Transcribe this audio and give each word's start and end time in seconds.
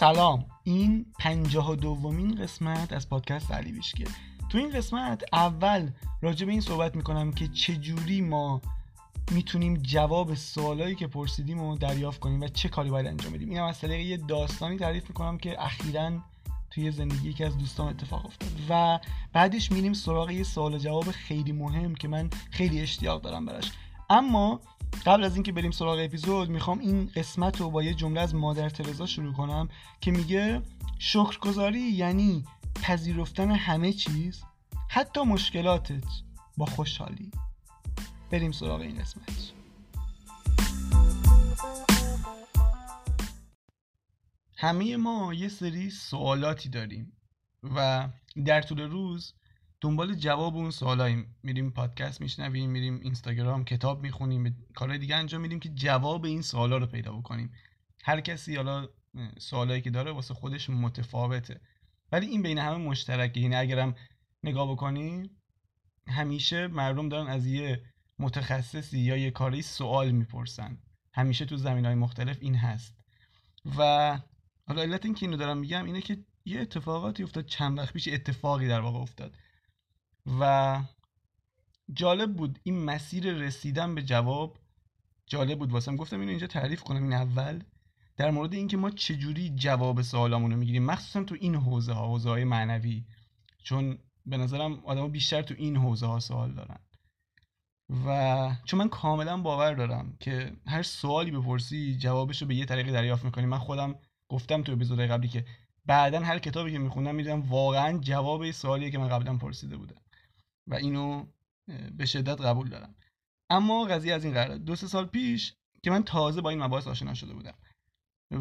سلام. 0.00 0.46
این 0.64 1.06
پنجاه 1.18 1.70
و 1.70 1.76
دومین 1.76 2.34
قسمت 2.34 2.92
از 2.92 3.08
پادکست 3.08 3.52
علی 3.52 3.72
بیشکه. 3.72 4.04
تو 4.48 4.58
این 4.58 4.70
قسمت 4.70 5.22
اول 5.32 5.90
راجع 6.22 6.46
به 6.46 6.52
این 6.52 6.60
صحبت 6.60 6.96
می‌کنم 6.96 7.32
که 7.32 7.48
چجوری 7.48 8.20
ما 8.20 8.60
می‌تونیم 9.30 9.76
جواب 9.76 10.34
سوالایی 10.34 10.94
که 10.94 11.06
پرسیدیم 11.06 11.60
رو 11.60 11.76
دریافت 11.76 12.20
کنیم 12.20 12.40
و 12.40 12.48
چه 12.48 12.68
کاری 12.68 12.90
باید 12.90 13.06
انجام 13.06 13.32
بدیم. 13.32 13.50
اینم 13.50 13.64
از 13.64 13.80
طریق 13.80 14.06
یه 14.06 14.16
داستانی 14.16 14.76
تعریف 14.76 15.08
می‌کنم 15.08 15.38
که 15.38 15.64
اخیرا 15.64 16.10
توی 16.70 16.90
زندگی 16.90 17.28
یکی 17.28 17.44
از 17.44 17.58
دوستان 17.58 17.88
اتفاق 17.88 18.26
افتاد. 18.26 18.50
و 18.68 19.00
بعدش 19.32 19.72
میریم 19.72 19.92
سراغ 19.92 20.30
یه 20.30 20.44
سوال 20.44 20.78
جواب 20.78 21.10
خیلی 21.10 21.52
مهم 21.52 21.94
که 21.94 22.08
من 22.08 22.30
خیلی 22.50 22.80
اشتیاق 22.80 23.22
دارم 23.22 23.46
براش. 23.46 23.72
اما 24.10 24.60
قبل 25.06 25.24
از 25.24 25.34
اینکه 25.34 25.52
بریم 25.52 25.70
سراغ 25.70 25.98
اپیزود 25.98 26.50
می‌خوام 26.50 26.78
این 26.78 27.10
قسمت 27.16 27.60
رو 27.60 27.70
با 27.70 27.82
یه 27.82 27.94
جمله 27.94 28.20
از 28.20 28.34
مادر 28.34 28.68
ترزا 28.68 29.06
شروع 29.06 29.32
کنم 29.32 29.68
که 30.00 30.10
میگه 30.10 30.62
شکرگزاری 30.98 31.80
یعنی 31.80 32.44
پذیرفتن 32.82 33.50
همه 33.50 33.92
چیز 33.92 34.42
حتی 34.88 35.20
مشکلاتت 35.20 36.04
با 36.56 36.66
خوشحالی. 36.66 37.30
بریم 38.30 38.52
سراغ 38.52 38.80
این 38.80 38.98
قسمت. 38.98 39.52
همه 44.56 44.96
ما 44.96 45.34
یه 45.34 45.48
سری 45.48 45.90
سوالاتی 45.90 46.68
داریم 46.68 47.12
و 47.62 48.08
در 48.44 48.62
طول 48.62 48.80
روز 48.80 49.34
دنبال 49.80 50.14
جواب 50.14 50.56
اون 50.56 50.70
سوالاییم 50.70 51.36
میریم 51.42 51.70
پادکست 51.70 52.20
میشنویم 52.20 52.70
میریم 52.70 53.00
اینستاگرام 53.00 53.64
کتاب 53.64 54.02
می‌خونیم 54.02 54.66
کارهای 54.74 54.98
دیگه 54.98 55.16
انجام 55.16 55.40
میدیم 55.40 55.60
که 55.60 55.68
جواب 55.68 56.24
این 56.24 56.42
سوالا 56.42 56.78
رو 56.78 56.86
پیدا 56.86 57.12
بکنیم. 57.12 57.52
هر 58.04 58.20
کسی 58.20 58.56
حالا 58.56 58.88
سوالایی 59.38 59.82
که 59.82 59.90
داره 59.90 60.10
واسه 60.10 60.34
خودش 60.34 60.70
متفاوته. 60.70 61.60
ولی 62.12 62.26
این 62.26 62.42
بین 62.42 62.58
همه 62.58 62.76
مشترکه. 62.76 63.40
یعنی 63.40 63.54
اگرم 63.54 63.94
نگاه 64.42 64.70
بکنی 64.72 65.30
همیشه 66.08 66.66
مردم 66.66 67.08
دارن 67.08 67.26
از 67.26 67.46
یه 67.46 67.82
متخصصی 68.18 68.98
یا 68.98 69.16
یه 69.16 69.30
کاری 69.30 69.62
سوال 69.62 70.10
می‌پرسن. 70.10 70.78
همیشه 71.14 71.44
تو 71.44 71.56
زمین 71.56 71.84
های 71.84 71.94
مختلف 71.94 72.38
این 72.40 72.54
هست. 72.54 72.96
و 73.78 74.18
حالا 74.68 74.82
علت 74.82 75.04
این 75.04 75.14
که 75.14 75.26
اینو 75.26 75.36
دارم 75.36 75.58
میگم 75.58 75.84
اینه 75.84 76.00
که 76.00 76.24
یه 76.44 76.60
اتفاقاتی 76.60 77.22
افتاد. 77.22 77.46
چند 77.46 77.78
وقت 77.78 77.92
پیش 77.92 78.08
اتفاقی 78.08 78.68
در 78.68 78.80
واقع 78.80 78.98
افتاد. 78.98 79.36
و 80.40 80.82
جالب 81.92 82.36
بود 82.36 82.58
این 82.62 82.84
مسیر 82.84 83.32
رسیدن 83.32 83.94
به 83.94 84.02
جواب 84.02 84.58
جالب 85.26 85.58
بود. 85.58 85.72
واسم 85.72 85.96
گفتم 85.96 86.20
اینو 86.20 86.30
اینجا 86.30 86.46
تعریف 86.46 86.82
کنم. 86.82 87.02
این 87.02 87.12
اول 87.12 87.62
در 88.16 88.30
مورد 88.30 88.54
اینکه 88.54 88.76
ما 88.76 88.90
چجوری 88.90 89.50
جواب 89.50 90.02
سوالامون 90.02 90.50
رو 90.50 90.56
می‌گیریم. 90.56 90.84
مخصوصا 90.84 91.24
تو 91.24 91.36
این 91.40 91.54
حوزه 91.54 91.92
ها 91.92 92.06
حوزه 92.06 92.28
های 92.28 92.44
معنوی. 92.44 93.04
چون 93.62 93.98
به 94.26 94.36
نظرم 94.36 94.80
آدم 94.84 95.08
بیشتر 95.08 95.42
تو 95.42 95.54
این 95.58 95.76
حوزه 95.76 96.06
ها 96.06 96.20
سوال 96.20 96.54
دارن. 96.54 96.78
و 98.06 98.56
چون 98.64 98.78
من 98.78 98.88
کاملا 98.88 99.36
باور 99.36 99.74
دارم 99.74 100.16
که 100.20 100.52
هر 100.66 100.82
سوالی 100.82 101.30
بپرسی 101.30 101.96
جوابش 101.96 102.42
رو 102.42 102.48
به 102.48 102.54
یه 102.54 102.64
طریقی 102.64 102.92
دریافت 102.92 103.24
می‌کنی. 103.24 103.46
من 103.46 103.58
خودم 103.58 103.94
گفتم 104.28 104.62
تو 104.62 104.72
اپیزود 104.72 105.00
قبلی 105.00 105.28
که 105.28 105.44
بعدا 105.86 106.20
هر 106.20 106.38
کتابی 106.38 106.72
که 106.72 106.78
میخوندم 106.78 107.14
می‌دیدم 107.14 107.40
واقعا 107.40 107.98
جواب 107.98 108.50
سوالی 108.50 108.90
که 108.90 108.98
من 108.98 109.08
قبلا 109.08 109.36
پرسیده 109.36 109.76
بودم. 109.76 110.00
و 110.70 110.74
اینو 110.74 111.26
به 111.96 112.06
شدت 112.06 112.40
قبول 112.40 112.68
دارم. 112.68 112.94
اما 113.50 113.84
قضیه 113.84 114.14
از 114.14 114.24
این 114.24 114.34
قراره. 114.34 114.58
دو 114.58 114.76
سه 114.76 114.86
سال 114.86 115.06
پیش 115.06 115.54
که 115.82 115.90
من 115.90 116.02
تازه 116.02 116.40
با 116.40 116.50
این 116.50 116.62
مباحث 116.62 116.86
آشنا 116.86 117.14
شده 117.14 117.34
بودم 117.34 117.54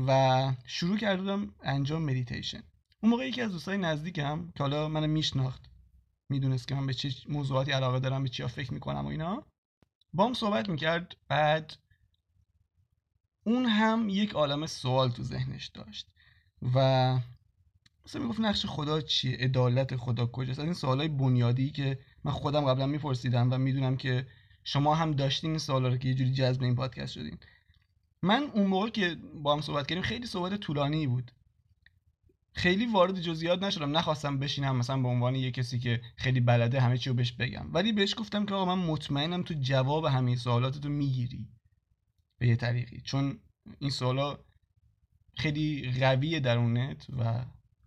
و 0.08 0.54
شروع 0.66 0.98
کرده 0.98 1.22
بودم 1.22 1.54
انجام 1.64 2.04
مدیتیشن 2.04 2.64
اون 3.04 3.12
موقع 3.12 3.28
یکی 3.28 3.42
از 3.42 3.52
دوستای 3.52 3.78
نزدیکم 3.78 4.52
که 4.56 4.64
حالا 4.64 4.88
منو 4.88 5.08
میشناخت 5.08 5.70
می‌دونست 6.30 6.68
که 6.68 6.76
من 6.76 6.88
به 6.88 6.94
چه 6.94 7.12
موضوعاتی 7.30 7.72
علاقه 7.72 8.00
دارم 8.00 8.24
به 8.24 8.30
چیا 8.30 8.48
فکر 8.48 8.74
می‌کنم 8.74 9.06
و 9.06 9.08
اینا 9.08 9.46
با 10.14 10.26
هم 10.26 10.34
صحبت 10.34 10.70
می‌کرد. 10.70 11.16
بعد 11.28 11.74
اون 13.44 13.66
هم 13.66 14.10
یک 14.10 14.32
عالم 14.32 14.66
سوال 14.66 15.12
تو 15.12 15.24
ذهنش 15.24 15.68
داشت 15.68 16.08
و 16.76 16.78
مثلا 18.06 18.22
می‌گفت 18.22 18.40
نقش 18.40 18.66
خدا 18.66 19.02
چیه؟ 19.02 19.38
عدالت 19.38 19.96
خدا 19.96 20.26
کجاست؟ 20.26 20.60
از 20.60 20.66
این 20.66 20.74
سوالای 20.74 21.08
بنیادی 21.08 21.72
که 21.72 22.00
من 22.24 22.32
خودم 22.32 22.66
قبلا 22.66 22.88
میپرسیدم 22.88 23.54
و 23.54 23.58
می‌دونم 23.58 23.98
که 23.98 24.28
شما 24.64 24.96
هم 24.96 25.12
داشتین 25.12 25.50
این 25.50 25.60
سوالا 25.60 25.88
رو 25.88 25.98
که 25.98 26.08
یه 26.08 26.14
جوری 26.14 26.32
جذب 26.32 26.64
این 26.64 26.76
پادکست 26.76 27.14
شدین. 27.14 27.38
من 28.22 28.44
اون 28.54 28.68
موقع 28.68 28.90
که 28.90 29.18
با 29.44 29.54
هم 29.54 29.62
صحبت 29.62 29.88
کردیم 29.88 30.04
خیلی 30.04 30.26
صحبت 30.26 30.56
طولانی 30.56 31.08
بود. 31.08 31.32
خیلی 32.54 32.86
وارد 32.86 33.22
جزئیات 33.22 33.64
نشدم. 33.64 33.98
نخواستم 33.98 34.40
بشینم 34.40 34.76
مثلا 34.76 35.02
به 35.02 35.08
عنوان 35.08 35.36
یه 35.36 35.52
کسی 35.52 35.80
که 35.80 36.02
خیلی 36.16 36.40
بلده 36.40 36.82
همه 36.82 36.98
چی 36.98 37.10
رو 37.10 37.16
بهش 37.16 37.32
بگم. 37.32 37.70
ولی 37.74 37.92
بهش 37.92 38.16
گفتم 38.18 38.46
که 38.46 38.54
آقا 38.54 38.76
من 38.76 38.86
مطمئنم 38.86 39.44
تو 39.44 39.54
جواب 39.54 40.06
همه 40.06 40.36
سوالات 40.36 40.78
تو 40.78 40.90
می‌گیری. 40.90 41.48
به 42.38 42.48
یه 42.48 42.56
طریقی. 42.56 43.02
چون 43.02 43.40
این 43.80 43.90
سوالا 43.90 44.40
خیلی 45.38 45.92
قویه 46.00 46.40
درونت 46.40 47.08
و 47.10 47.46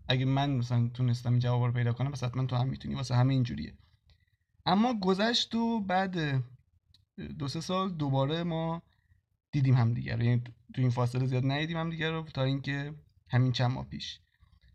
اگه 0.09 0.25
من 0.25 0.50
مثلا 0.50 0.91
تونستم 0.94 1.31
این 1.31 1.38
جواب 1.38 1.64
رو 1.64 1.72
پیدا 1.72 1.93
کنم 1.93 2.12
پس 2.12 2.25
حتما 2.25 2.47
تو 2.47 2.56
هم 2.56 2.69
می‌تونی. 2.69 2.94
واسه 2.94 3.14
همه 3.14 3.34
اینجوریه. 3.34 3.75
اما 4.67 4.95
گذشت 4.95 5.55
و 5.55 5.81
بعد 5.81 6.45
دو 7.39 7.49
سه 7.49 7.61
سال 7.61 7.93
دوباره 7.93 8.43
ما 8.43 8.83
دیدیم 9.53 9.75
هم 9.75 9.95
دیگر 9.95 10.23
یعنی 10.23 10.43
تو 10.75 10.81
این 10.81 10.91
فاصله 10.91 11.27
زیاد 11.27 11.45
ندیدیم 11.47 11.77
هم 11.77 11.91
دیگر 11.91 12.11
رو 12.11 12.23
تا 12.23 12.43
اینکه 12.43 12.95
همین 13.28 13.53
چند 13.53 13.71
ماه 13.71 13.84
پیش. 13.84 14.21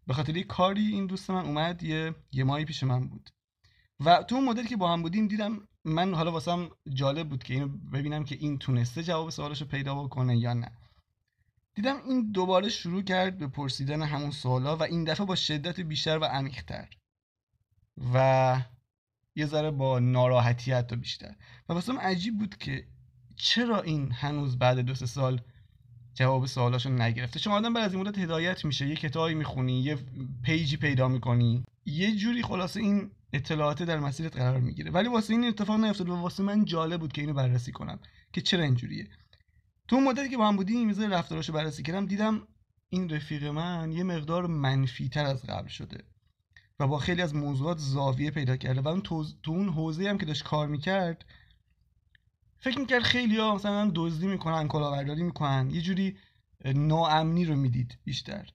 به 0.08 0.14
خاطر 0.14 0.42
کاری 0.42 0.88
این 0.88 1.08
دوست 1.08 1.30
من 1.30 1.46
اومد 1.46 1.84
یه 1.84 2.16
یه 2.32 2.44
ماهی 2.44 2.66
پیش 2.66 2.84
من 2.84 3.08
بود. 3.08 3.30
و 4.06 4.24
تو 4.24 4.36
اون 4.36 4.46
مدلی 4.46 4.68
که 4.68 4.78
با 4.78 4.94
هم 4.94 5.02
بودیم 5.02 5.28
دیدم 5.28 5.68
من 5.86 6.14
حالا 6.14 6.32
واسم 6.32 6.70
جالب 6.94 7.30
بود 7.30 7.44
که 7.44 7.54
اینو 7.54 7.68
ببینم 7.68 8.24
که 8.24 8.36
این 8.36 8.58
تونسته 8.58 9.04
جواب 9.04 9.30
سوالش 9.30 9.62
رو 9.62 9.68
پیدا 9.68 10.04
بکنه 10.04 10.38
یا 10.38 10.54
نه. 10.54 10.72
دیدم 11.76 11.98
این 12.06 12.32
دوباره 12.32 12.70
شروع 12.70 13.02
کرد 13.02 13.38
به 13.38 13.48
پرسیدن 13.48 14.02
همون 14.02 14.32
سوالا 14.32 14.78
و 14.78 14.84
این 14.84 15.04
دفعه 15.04 15.26
با 15.26 15.36
شدت 15.36 15.80
بیشتر 15.80 16.18
و 16.20 16.24
عمیقتر. 16.24 16.90
و 18.14 18.62
یه 19.38 19.46
ذره 19.46 19.72
با 19.72 20.00
ناراحتی 20.00 20.72
حتی 20.72 20.96
بیشتر. 20.96 21.36
و 21.70 21.74
واسم 21.74 22.00
عجیب 22.00 22.38
بود 22.38 22.58
که 22.58 22.88
چرا 23.36 23.82
این 23.82 24.12
هنوز 24.12 24.60
بعد 24.60 24.80
دو 24.80 24.96
سه 24.96 25.06
سال 25.06 25.42
جواب 26.14 26.46
سوالاشو 26.46 26.90
نگرفته؟ 26.90 27.40
چون 27.40 27.54
آدم 27.54 27.74
بعد 27.74 27.84
از 27.84 27.94
این 27.94 28.02
مدت 28.02 28.18
هدایت 28.18 28.66
میشه 28.66 28.88
یه 28.88 28.96
کتابی 28.96 29.34
می‌خونی 29.34 29.82
یه 29.82 29.98
پیجی 30.44 30.78
پیدا 30.78 31.08
می‌کنی 31.08 31.64
یه 31.86 32.16
جوری 32.16 32.44
خلاصه 32.44 32.80
این 32.80 33.12
اطلاعات 33.34 33.84
در 33.84 34.00
مسیرت 34.00 34.38
قرار 34.38 34.60
می‌گیره. 34.60 34.92
ولی 34.92 35.08
واسه 35.10 35.34
این 35.34 35.44
اتفاق 35.44 35.80
نیفتاد 35.80 36.10
و 36.10 36.16
واسه 36.16 36.44
من 36.44 36.66
جالب 36.66 37.00
بود 37.00 37.14
که 37.14 37.22
اینو 37.22 37.34
بررسی 37.34 37.72
کنم 37.72 38.00
که 38.34 38.42
چرا 38.42 38.64
اینجوریه. 38.64 39.08
تو 39.88 40.00
مدتی 40.00 40.30
که 40.30 40.38
با 40.38 40.48
هم 40.48 40.56
بودیم 40.56 40.88
میز 40.88 41.00
رفتاراشو 41.00 41.54
بررسی 41.54 41.84
کردم 41.84 42.06
دیدم 42.06 42.48
این 42.90 43.10
رفیق 43.10 43.44
من 43.44 43.92
یه 43.92 44.04
مقدار 44.04 44.48
منفی 44.48 45.10
تر 45.10 45.26
از 45.26 45.46
قبل 45.46 45.68
شده. 45.68 46.04
و 46.80 46.88
با 46.88 46.98
خیلی 46.98 47.22
از 47.22 47.36
موضوعات 47.36 47.78
زاویه 47.78 48.32
پیدا 48.32 48.58
کرده 48.58 48.82
و 48.82 48.88
اون 48.88 49.02
تو, 49.02 49.26
اون 49.48 49.70
حوزه 49.70 50.10
هم 50.10 50.18
که 50.18 50.26
داشت 50.26 50.44
کار 50.44 50.68
می‌کرد 50.68 51.26
فکر 52.60 52.80
می‌کرد 52.80 53.04
خیلی 53.04 53.38
ها 53.38 53.56
مثلا 53.56 53.92
دزدی 53.96 54.28
می‌کنن 54.28 54.68
کلاهبرداری 54.68 55.24
می‌کنن. 55.24 55.70
یه 55.72 55.82
جوری 55.82 56.18
ناامنی 56.66 57.46
رو 57.46 57.56
می‌دید 57.56 57.98
بیشتر. 58.04 58.50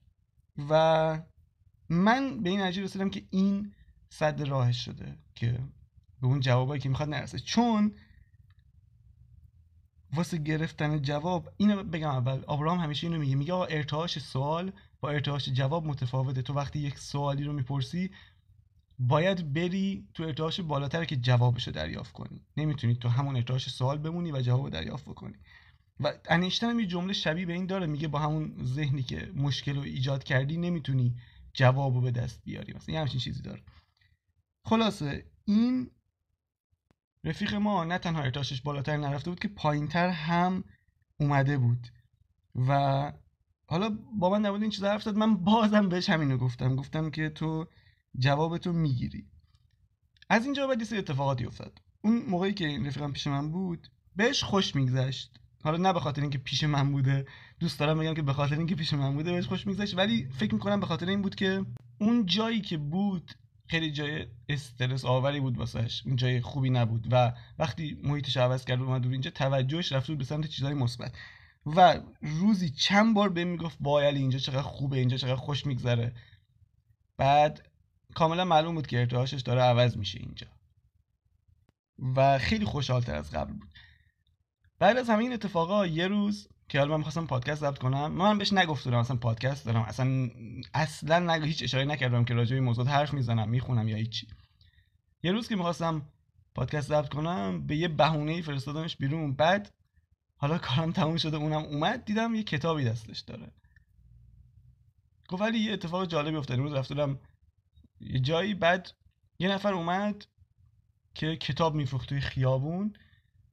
و 0.69 1.21
من 1.89 2.43
به 2.43 2.49
این 2.49 2.61
نتیجه 2.61 2.83
رسیدم 2.83 3.09
که 3.09 3.27
این 3.29 3.73
صد 4.09 4.41
راهش 4.41 4.85
شده 4.85 5.17
که 5.35 5.59
به 6.21 6.27
اون 6.27 6.39
جوابایی 6.39 6.81
که 6.81 6.89
می‌خواد 6.89 7.09
نرسه. 7.09 7.39
چون 7.39 7.95
واسه 10.15 10.37
گرفتن 10.37 11.01
جواب 11.01 11.53
اینو 11.57 11.83
بگم 11.83 12.09
اول 12.09 12.43
آبراهام 12.47 12.79
همیشه 12.79 13.07
اینو 13.07 13.19
میگه 13.19 13.35
میگه 13.35 13.53
ارتعاش 13.53 14.19
سوال 14.19 14.71
با 15.01 15.09
ارتعاش 15.09 15.49
جواب 15.49 15.85
متفاوته. 15.85 16.41
تو 16.41 16.53
وقتی 16.53 16.79
یک 16.79 16.99
سوالی 16.99 17.43
رو 17.43 17.53
می‌پرسی 17.53 18.11
باید 18.99 19.53
بری 19.53 20.07
تو 20.13 20.23
ارتعاش 20.23 20.59
بالاتر 20.59 21.05
که 21.05 21.15
جوابشو 21.15 21.71
دریافت 21.71 22.11
کنی. 22.11 22.41
نمی‌تونی 22.57 22.95
تو 22.95 23.09
همون 23.09 23.35
ارتعاش 23.35 23.69
سوال 23.69 23.97
بمونی 23.97 24.31
و 24.31 24.41
جواب 24.41 24.69
دریافت 24.69 25.05
بکنی. 25.05 25.35
و 25.99 26.13
انیشتن 26.29 26.69
هم 26.69 26.79
یه 26.79 26.85
جمله 26.85 27.13
شبیه 27.13 27.45
به 27.45 27.53
این 27.53 27.65
داره 27.65 27.85
میگه 27.85 28.07
با 28.07 28.19
همون 28.19 28.65
ذهنی 28.65 29.03
که 29.03 29.31
مشکل 29.35 29.75
رو 29.75 29.81
ایجاد 29.81 30.23
کردی 30.23 30.57
نمی‌تونی 30.57 31.15
جوابو 31.53 32.01
به 32.01 32.11
دست 32.11 32.41
بیاری. 32.43 32.73
مثلا 32.73 32.95
یه 32.95 33.01
همچین 33.01 33.19
چیزی 33.19 33.41
داره. 33.41 33.61
خلاصه 34.65 35.25
این 35.45 35.91
رفیق 37.23 37.53
ما 37.53 37.83
نه 37.83 37.97
تنها 37.97 38.21
ارتعاشش 38.21 38.61
بالاتر 38.61 38.97
نرفته 38.97 39.29
بود 39.29 39.39
که 39.39 39.47
پایینتر 39.47 40.09
هم 40.09 40.63
اومده 41.19 41.57
بود. 41.57 41.87
و 42.55 43.11
حالا 43.65 43.97
با 44.19 44.29
من 44.29 44.45
نبود 44.45 44.61
این 44.61 44.71
چیز 44.71 44.83
حرف 44.83 45.07
من 45.07 45.35
بازم 45.35 45.89
بهش 45.89 46.09
همینو 46.09 46.37
گفتم. 46.37 46.75
گفتم 46.75 47.09
که 47.09 47.29
تو 47.29 47.67
جوابتو 48.19 48.73
می‌گیری. 48.73 49.27
از 50.29 50.45
اینجا 50.45 50.67
بعد 50.67 50.91
یه 50.91 50.97
اتفاقاتی 50.97 51.45
افتاد. 51.45 51.81
اون 52.01 52.25
موقعی 52.25 52.53
که 52.53 52.67
این 52.67 52.85
رفیقم 52.85 53.11
پیش 53.11 53.27
من 53.27 53.51
بود 53.51 53.87
بهش 54.15 54.43
خوش 54.43 54.75
میگذشت. 54.75 55.39
حالا 55.63 55.77
نه 55.77 55.93
به 55.93 55.99
خاطر 55.99 56.21
اینکه 56.21 56.37
پیش 56.37 56.63
من 56.63 56.91
بوده 56.91 57.25
دوست 57.59 57.79
دارم 57.79 57.99
بگم 57.99 58.13
که 58.13 58.21
به 58.21 58.33
خاطر 58.33 58.57
اینکه 58.57 58.75
پیش 58.75 58.93
من 58.93 59.13
بوده 59.15 59.31
بهش 59.31 59.47
خوش 59.47 59.67
میگذشت. 59.67 59.97
ولی 59.97 60.25
فکر 60.25 60.53
می‌کنم 60.53 60.79
به 60.79 60.85
خاطر 60.85 61.05
این 61.05 61.21
بود 61.21 61.35
که 61.35 61.65
اون 61.99 62.25
جایی 62.25 62.61
که 62.61 62.77
بود 62.77 63.31
خیلی 63.67 63.91
جای 63.91 64.27
استرس 64.49 65.05
آوری 65.05 65.39
بود 65.39 65.57
واسش 65.57 66.03
اون 66.05 66.15
جای 66.15 66.41
خوبی 66.41 66.69
نبود. 66.69 67.07
و 67.11 67.33
وقتی 67.59 67.97
محیطش 68.03 68.37
عوض 68.37 68.65
کرد 68.65 68.81
اومد 68.81 69.07
اینجا 69.07 69.31
توجهش 69.31 69.91
رفت 69.91 70.11
به 70.11 70.23
سمت 70.23 70.47
چیزهای 70.47 70.73
مثبت. 70.73 71.15
و 71.65 72.01
روزی 72.21 72.69
چند 72.69 73.15
بار 73.15 73.29
به 73.29 73.43
می‌گفت 73.43 73.77
وای 73.81 74.05
اینجا 74.05 74.39
چقدر 74.39 74.61
خوبه 74.61 74.97
اینجا 74.97 75.17
چقدر 75.17 75.35
خوش 75.35 75.65
میگذره. 75.65 76.15
بعد 77.17 77.69
کاملا 78.15 78.45
معلوم 78.45 78.75
بود 78.75 78.87
که 78.87 78.99
ارتعاشش 78.99 79.41
داره 79.41 79.61
عوض 79.61 79.97
میشه 79.97 80.19
اینجا. 80.19 80.47
و 82.15 82.39
خیلی 82.39 82.65
خوشحالتر 82.65 83.15
از 83.15 83.31
قبل 83.31 83.53
بود. 83.53 83.69
بعد 84.79 84.97
از 84.97 85.09
همین 85.09 85.33
اتفاقا 85.33 85.87
یه 85.87 86.07
روز 86.07 86.47
که 86.69 86.79
حالا 86.79 86.91
من 86.91 86.97
می‌خواستم 86.97 87.25
پادکست 87.25 87.61
ضبط 87.61 87.77
کنم 87.77 88.11
من 88.11 88.37
بهش 88.37 88.53
نگفتم 88.53 88.93
اصلا 88.93 89.17
پادکست 89.17 89.65
دارم. 89.65 89.81
اصلا 89.81 90.29
اصلا 90.73 91.35
نگو 91.35 91.45
هیچ 91.45 91.63
اشاره 91.63 91.85
نکردم 91.85 92.25
که 92.25 92.33
راجع 92.33 92.55
به 92.55 92.61
موضوع 92.61 92.87
حرف 92.87 93.13
می‌زنم 93.13 93.49
می‌خونم 93.49 93.87
یا 93.87 93.95
هیچی. 93.95 94.27
یه 95.23 95.31
روز 95.31 95.47
که 95.47 95.55
می‌خواستم 95.55 96.09
پادکست 96.55 96.87
ضبط 96.87 97.09
کنم 97.09 97.67
به 97.67 97.75
یه 97.75 97.87
بهونه 97.87 98.41
فرستادمش 98.41 98.97
بیرون. 98.97 99.33
بعد 99.33 99.73
حالا 100.37 100.57
کارم 100.57 100.91
تموم 100.91 101.17
شده 101.17 101.37
اونم 101.37 101.61
اومد 101.61 102.05
دیدم 102.05 102.35
یه 102.35 102.43
کتابی 102.43 102.83
دستش 102.83 103.19
داره. 103.19 103.51
گفت 105.29 105.41
ولی 105.41 105.59
یه 105.59 105.73
اتفاق 105.73 106.05
جالبی 106.05 106.35
افتاد 106.35 106.57
امروز 106.57 106.73
رفتم 106.73 107.19
یه 107.99 108.19
جایی 108.19 108.53
بعد 108.53 108.91
یه 109.39 109.49
نفر 109.49 109.73
اومد 109.73 110.25
که 111.13 111.35
کتاب 111.35 111.75
میفروخت 111.75 112.09
توی 112.09 112.21
خیابون. 112.21 112.93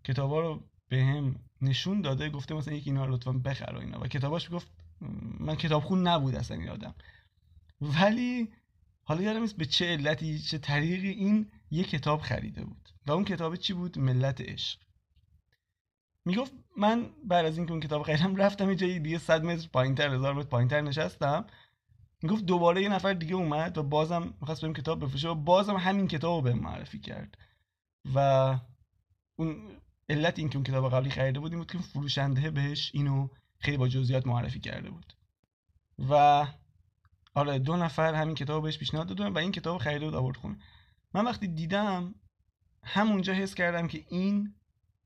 کتابا 0.04 0.40
رو 0.40 0.68
به 0.88 1.04
هم 1.04 1.36
نشون 1.62 2.00
داده 2.00 2.30
گفته 2.30 2.54
مثلا 2.54 2.74
یکی 2.74 2.90
اینا 2.90 3.06
لطفا 3.06 3.32
بخر 3.32 3.72
و 3.74 3.78
اینا. 3.78 4.00
و 4.00 4.06
کتاباش 4.06 4.50
می‌گفت 4.50 4.68
من 5.40 5.56
کتابخون 5.56 6.06
نبود 6.06 6.34
اصلا 6.34 6.56
این 6.56 6.68
آدم. 6.68 6.94
ولی 7.80 8.48
حالا 9.02 9.22
یادم 9.22 9.40
نیست 9.40 9.56
به 9.56 9.66
چه 9.66 9.86
علتی 9.86 10.38
چه 10.38 10.58
طریقی 10.58 11.08
این 11.08 11.50
یه 11.70 11.84
کتاب 11.84 12.20
خریده 12.20 12.64
بود. 12.64 12.88
و 13.06 13.12
اون 13.12 13.24
کتاب 13.24 13.56
چی 13.56 13.72
بود؟ 13.72 13.98
ملت 13.98 14.40
عشق. 14.40 14.80
می‌گفت 16.24 16.52
من 16.76 17.10
بعد 17.24 17.46
از 17.46 17.56
اینکه 17.56 17.72
اون 17.72 17.80
کتاب 17.80 18.02
خریدم 18.02 18.36
رفتم 18.36 18.70
یه 18.70 18.76
جایی 18.76 19.00
دیگه 19.00 19.18
100 19.18 19.44
متر 19.44 19.68
پایینتر 19.72 20.14
هزار 20.14 20.34
متر 20.34 20.48
پایینتر 20.48 20.80
نشستم. 20.80 21.46
می‌گفت 22.22 22.44
دوباره 22.44 22.82
یه 22.82 22.88
نفر 22.88 23.12
دیگه 23.12 23.34
اومد 23.34 23.78
و 23.78 23.82
بازم 23.82 24.34
می‌خواست 24.40 24.62
بهم 24.62 24.72
کتاب 24.72 25.04
بفروشه 25.04 25.28
و 25.28 25.34
بازم 25.34 25.76
همین 25.76 26.08
کتاب 26.08 26.36
رو 26.36 26.52
به 26.52 26.60
معرفی 26.60 26.98
کرد. 26.98 27.38
و 28.14 28.58
اون 29.36 29.68
علت 30.10 30.38
اینکه 30.38 30.56
اون 30.56 30.64
کتاب 30.64 30.94
قبلی 30.94 31.10
خریده 31.10 31.40
بود 31.40 31.52
این 31.52 31.58
بود 31.58 31.72
که 31.72 31.78
فروشنده 31.78 32.50
بهش 32.50 32.90
اینو 32.94 33.28
خیلی 33.58 33.76
با 33.76 33.88
جزئیات 33.88 34.26
معرفی 34.26 34.60
کرده 34.60 34.90
بود. 34.90 35.12
و 36.10 36.46
آره 37.34 37.58
دو 37.58 37.76
نفر 37.76 38.14
همین 38.14 38.34
کتاب 38.34 38.62
بهش 38.62 38.78
پیشنهاد 38.78 39.08
دادن 39.08 39.32
و 39.32 39.38
این 39.38 39.52
کتاب 39.52 39.78
خریده 39.78 40.04
بود 40.04 40.14
آورد 40.14 40.36
خونه. 40.36 40.58
من 41.14 41.24
وقتی 41.24 41.48
دیدم 41.48 42.14
همونجا 42.84 43.32
حس 43.32 43.54
کردم 43.54 43.88
که 43.88 44.04
این 44.08 44.54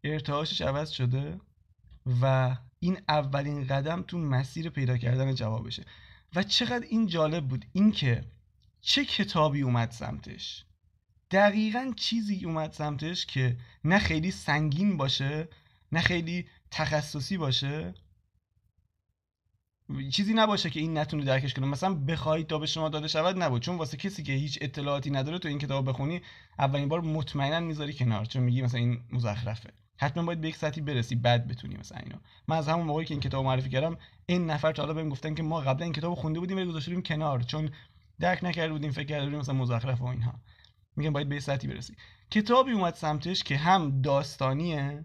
ارتعاشش 0.05 0.61
عوض 0.61 0.91
شده 0.91 1.41
و 2.21 2.57
این 2.79 3.01
اولین 3.09 3.67
قدم 3.67 4.03
تو 4.03 4.19
مسیر 4.19 4.71
پیدا 4.71 4.99
کردن 4.99 5.35
جوابشه. 5.35 5.85
و 6.35 6.43
چقدر 6.43 6.87
این 6.91 7.07
جالب 7.07 7.49
بود 7.49 7.65
اینکه 7.73 8.25
چه 8.81 9.05
کتابی 9.05 9.63
اومد 9.63 9.91
سمتش. 9.91 10.65
دقیقا 11.31 11.93
چیزی 11.97 12.45
اومد 12.45 12.73
سمتش 12.73 13.27
که 13.27 13.57
نه 13.85 13.99
خیلی 13.99 14.31
سنگین 14.31 14.97
باشه 14.97 15.49
نه 15.93 16.01
خیلی 16.01 16.47
تخصصی 16.71 17.37
باشه. 17.37 17.95
چیزی 20.11 20.35
نباشه 20.35 20.71
که 20.71 20.81
این 20.81 20.99
نتونه 20.99 21.25
درکش 21.25 21.55
کنه. 21.55 21.67
مثلا 21.67 21.95
بخواید 21.95 22.47
تا 22.47 22.59
به 22.59 22.67
شما 22.67 22.89
داده 22.89 23.09
شود 23.09 23.43
نبود. 23.43 23.63
چون 23.63 23.77
واسه 23.77 23.97
کسی 23.97 24.23
که 24.23 24.33
هیچ 24.33 24.59
اطلاعاتی 24.63 25.11
نداره 25.11 25.39
تو 25.39 25.49
این 25.49 25.59
کتاب 25.59 25.89
بخونی 25.89 26.21
اولین 26.59 26.89
بار 26.89 27.01
مطمئنا 27.01 27.61
می‌ذاری 27.61 27.95
کنار. 27.95 28.25
چون 28.25 28.43
میگی 28.43 28.63
مثلا 28.63 28.81
این 28.81 29.01
مزخرفه. 29.13 29.73
حتما 29.97 30.23
باید 30.23 30.41
به 30.41 30.49
یک 30.49 30.57
سطحی 30.57 30.83
برسی 30.83 31.15
بعد 31.15 31.49
بتونی 31.49 31.77
مثلا 31.77 31.99
اینو. 31.99 32.17
من 32.49 32.57
از 32.57 32.69
همون 32.69 32.87
موقعی 32.87 33.07
که 33.07 33.15
این 33.15 33.21
کتاب 33.21 33.45
معرفی 33.45 33.69
کردم 33.69 33.97
این 34.27 34.51
نفر 34.51 34.73
تا 34.73 34.83
حالا 34.83 34.95
بهم 34.95 35.09
گفتن 35.09 35.35
که 35.35 35.43
ما 35.43 35.61
قبلا 35.61 35.85
این 35.85 35.93
کتاب 35.93 36.15
خونده 36.15 36.41
بودیم 36.41 36.57
ولی 36.57 36.67
گذاشته 36.67 37.03
کنار. 37.03 37.43
چون 37.43 37.71
درک 38.21 38.45
نکرده 38.45 38.73
بودیم 38.73 38.91
فکر 38.91 39.07
کرده 39.07 39.25
بودیم 39.25 39.39
مثلا 39.39 39.55
مزخرف 39.55 40.01
و 40.01 40.05
اینها. 40.05 40.35
میگم 40.97 41.13
باید 41.13 41.29
به 41.29 41.41
سطحی 41.41 41.69
برسی. 41.69 41.95
کتابی 42.31 42.73
اومد 42.73 42.95
سمتش 42.95 43.43
که 43.43 43.57
هم 43.57 44.01
داستانیه 44.01 45.05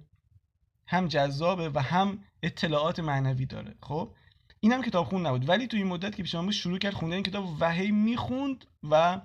هم 0.88 1.08
جذابه 1.08 1.70
و 1.70 1.80
هم 1.80 2.24
اطلاعات 2.44 3.00
معنوی 3.00 3.46
داره. 3.46 3.76
خب؟ 3.82 4.16
اینم 4.60 4.82
کتاب 4.82 5.06
خون 5.06 5.26
نبود. 5.26 5.50
ولی 5.50 5.68
تو 5.68 5.78
این 5.78 5.88
مدت 5.88 6.16
که 6.16 6.24
پیشم 6.24 6.52
شروع 6.52 6.78
کرد 6.78 6.94
خوندن 6.94 7.16
این 7.16 7.24
کتاب 7.24 7.58
و 7.60 7.72
هی 7.72 7.92
می‌خوند 7.92 8.66
و 8.84 9.22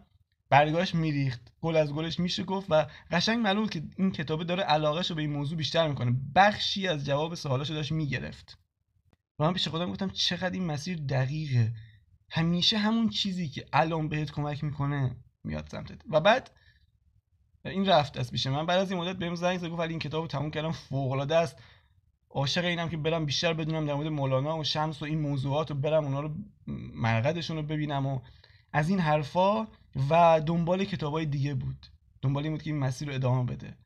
برگاش 0.49 0.95
میریخت. 0.95 1.53
گل 1.61 1.77
از 1.77 1.93
گلش 1.93 2.21
میشه 2.21 2.43
گفت 2.43 2.67
و 2.71 2.87
قشنگ 3.11 3.39
معلوم 3.39 3.69
که 3.69 3.83
این 3.97 4.11
کتابه 4.11 4.45
داره 4.45 4.63
علاقهش 4.63 5.11
رو 5.11 5.17
به 5.17 5.23
این 5.23 5.33
موضوع 5.33 5.59
بیشتر 5.59 5.89
می‌کنه. 5.89 6.17
بخشی 6.35 6.89
از 6.89 7.07
جواب 7.07 7.35
سوالاشو 7.35 7.75
داشت 7.75 7.93
می‌گرفت. 7.93 8.59
و 9.39 9.45
من 9.45 9.53
پیش 9.53 9.69
خودم 9.69 9.91
گفتم 9.91 10.11
چقدر 10.11 10.51
این 10.51 10.67
مسیر 10.67 10.99
دقیقه. 10.99 11.73
همیشه 12.31 12.79
همون 12.79 13.09
چیزی 13.09 13.49
که 13.49 13.67
الان 13.73 14.09
بهت 14.09 14.31
کمک 14.31 14.65
می‌کنه 14.65 15.17
میاد 15.45 15.69
سمتت. 15.69 15.99
و 16.11 16.21
بعد 16.21 16.51
این 17.65 17.87
رفت 17.87 18.19
از 18.19 18.31
پیش 18.31 18.47
من. 18.47 18.67
بعد 18.67 18.79
از 18.79 18.91
این 18.91 19.01
مدت 19.01 19.17
بهم 19.17 19.35
زنگ 19.35 19.59
زد 19.59 19.69
گفت 19.69 19.79
ولی 19.79 19.91
این 19.91 19.99
کتابو 19.99 20.27
تموم 20.27 20.51
کردم 20.51 20.71
فوق 20.73 21.13
العاده 21.13 21.37
است. 21.37 21.57
عاشق 22.31 22.65
اینم 22.65 22.89
که 22.89 22.97
برم 22.97 23.27
بیشتر 23.27 23.53
بدونم 23.53 23.87
در 23.87 23.95
مورد 23.95 24.09
مولانا 24.09 24.59
و 24.59 24.65
شمس 24.65 25.03
و 25.03 25.05
این 25.05 25.21
موضوعات 25.21 25.71
و 25.71 25.75
برم 25.75 26.05
اونا 26.05 26.21
رو 26.21 26.31
مرقدشون 26.95 27.57
رو 27.57 27.63
ببینم 27.63 28.07
و 28.07 28.21
از 28.73 28.89
این 28.89 29.01
حرفا 29.01 29.67
و 30.11 30.41
دنبال 30.47 30.85
کتابای 30.85 31.27
دیگه 31.27 31.55
بود. 31.55 31.87
دنبال 32.23 32.43
این 32.43 32.53
بود 32.53 32.63
که 32.63 32.71
این 32.71 32.79
مسیر 32.79 33.09
رو 33.09 33.15
ادامه 33.15 33.53
بده. 33.53 33.77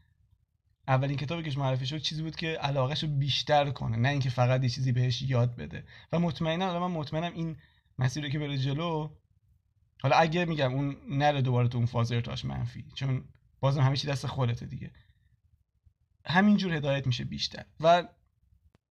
اولین 0.88 1.16
کتابی 1.16 1.50
که 1.50 1.58
معرفی 1.58 1.86
شد 1.86 1.98
چیزی 1.98 2.22
بود 2.22 2.36
که 2.36 2.46
علاقهش 2.46 3.02
رو 3.02 3.08
بیشتر 3.08 3.70
کنه 3.70 3.96
نه 3.96 4.08
اینکه 4.08 4.30
فقط 4.30 4.62
یه 4.62 4.68
چیزی 4.68 4.92
بهش 4.92 5.22
یاد 5.22 5.56
بده. 5.56 5.84
و 6.12 6.18
مطمئنا 6.18 6.80
من 6.80 6.96
مطمئنم 6.96 7.32
این 7.32 7.56
مسیر 7.98 8.24
رو 8.24 8.28
که 8.28 8.38
بره 8.38 8.58
جلو 8.58 9.10
حالا 10.02 10.16
اگه 10.16 10.44
میگم 10.44 10.72
اون 10.72 10.96
نره 11.08 11.42
دوباره 11.42 11.68
تو 11.68 11.78
اون 11.78 11.86
فاز 11.86 12.12
ارتاش 12.12 12.44
منفی 12.44 12.84
چون 12.94 13.24
بازم 13.60 13.80
همه 13.80 13.96
چی 13.96 14.06
دست 14.06 14.26
خودته 14.26 14.66
دیگه. 14.66 14.92
همینجور 16.26 16.72
هدایت 16.72 17.06
میشه 17.06 17.24
بیشتر. 17.24 17.64
و 17.80 18.08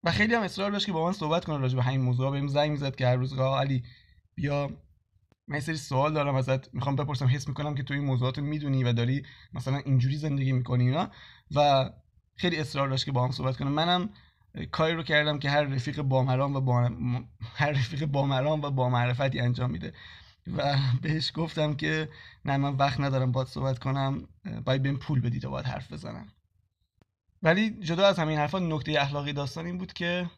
و 0.04 0.10
خیلی 0.10 0.34
هم 0.34 0.42
اصرار 0.42 0.70
داشت 0.70 0.86
که 0.86 0.92
با 0.92 1.06
من 1.06 1.12
صحبت 1.12 1.44
کنه 1.44 1.56
راجع 1.56 1.76
به 1.76 1.82
همین 1.82 2.00
موضوع. 2.00 2.30
بهم 2.30 2.48
زنگ 2.48 2.70
می‌زد 2.70 2.96
که 2.96 3.06
هر 3.06 3.16
روز 3.16 3.38
علی 3.38 3.84
بیا. 4.34 4.70
من 5.48 5.60
سری 5.60 5.76
سوال 5.76 6.14
دارم 6.14 6.34
ازت. 6.34 6.75
می‌خوام 6.75 6.96
بپرسم 6.96 7.26
حس 7.26 7.48
می‌کنم 7.48 7.75
که 7.75 7.82
تو 7.82 7.94
این 7.94 8.04
موضوعات 8.04 8.38
می‌دونی 8.38 8.84
و 8.84 8.92
داری 8.92 9.26
مثلا 9.52 9.76
اینجوری 9.76 10.16
زندگی 10.16 10.52
می‌کنی 10.52 10.84
اینا؟ 10.84 11.10
و 11.54 11.90
خیلی 12.36 12.56
اصرار 12.56 12.88
داشت 12.88 13.04
که 13.04 13.12
با 13.12 13.25
هم 13.25 13.30
صحبت 13.30 13.56
کنم. 13.56 13.72
منم 13.72 14.10
کاری 14.70 14.94
رو 14.94 15.02
کردم 15.02 15.38
که 15.38 15.50
هر 15.50 15.62
رفیق 15.62 16.02
بامرام 16.02 16.56
و 16.56 16.60
با... 16.60 16.90
هر 17.54 17.70
رفیق 17.70 18.04
بامرام 18.04 18.62
و 18.62 18.70
با 18.70 18.88
معرفتی 18.88 19.40
انجام 19.40 19.70
میده. 19.70 19.92
و 20.46 20.76
بهش 21.02 21.32
گفتم 21.34 21.74
که 21.74 22.08
نه 22.44 22.56
من 22.56 22.74
وقت 22.76 23.00
ندارم 23.00 23.32
باید 23.32 23.48
صحبت 23.48 23.78
کنم 23.78 24.28
باید 24.64 24.82
بهم 24.82 24.96
پول 24.96 25.20
بدید 25.20 25.44
و 25.44 25.50
باید 25.50 25.66
حرف 25.66 25.92
بزنم. 25.92 26.28
ولی 27.42 27.70
جدا 27.70 28.06
از 28.06 28.18
همین 28.18 28.38
حرفا 28.38 28.58
نکته 28.58 29.02
اخلاقی 29.02 29.32
داستان 29.32 29.66
این 29.66 29.78
بود 29.78 29.92
که 29.92 30.30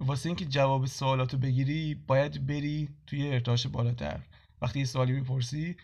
واسه 0.00 0.28
اینکه 0.28 0.44
جواب 0.44 0.86
سوالاتو 0.86 1.38
بگیری 1.38 1.94
باید 1.94 2.46
بری 2.46 2.88
توی 3.06 3.28
ارتعاش 3.28 3.66
بالاتر. 3.66 4.20
وقتی 4.62 4.78
یه 4.78 4.84
سوالی 4.84 5.12
می‌پرسی 5.12 5.76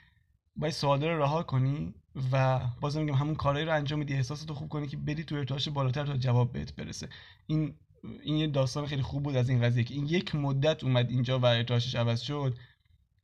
باید 0.56 0.74
سوال 0.74 1.04
رو 1.04 1.22
رها 1.22 1.42
کنی 1.42 1.94
و 2.32 2.60
بازم 2.80 3.02
میگم 3.02 3.14
همون 3.14 3.34
کارهایی 3.34 3.66
رو 3.66 3.74
انجام 3.74 3.98
میدی. 3.98 4.14
احساستو 4.14 4.54
خوب 4.54 4.68
کنی 4.68 4.86
که 4.86 4.96
بری 4.96 5.24
توی 5.24 5.38
ارتعاش 5.38 5.68
بالاتر 5.68 6.06
تا 6.06 6.16
جواب 6.16 6.52
بهت 6.52 6.76
برسه. 6.76 7.08
این 7.46 7.74
این 8.22 8.36
یه 8.36 8.46
داستان 8.46 8.86
خیلی 8.86 9.02
خوب 9.02 9.22
بود 9.22 9.36
از 9.36 9.48
این 9.48 9.62
قضیه 9.62 9.84
که 9.84 9.94
این 9.94 10.06
یک 10.06 10.34
مدت 10.34 10.84
اومد 10.84 11.10
اینجا 11.10 11.38
و 11.38 11.44
ارتعاشش 11.44 11.94
عوض 11.94 12.20
شد. 12.20 12.56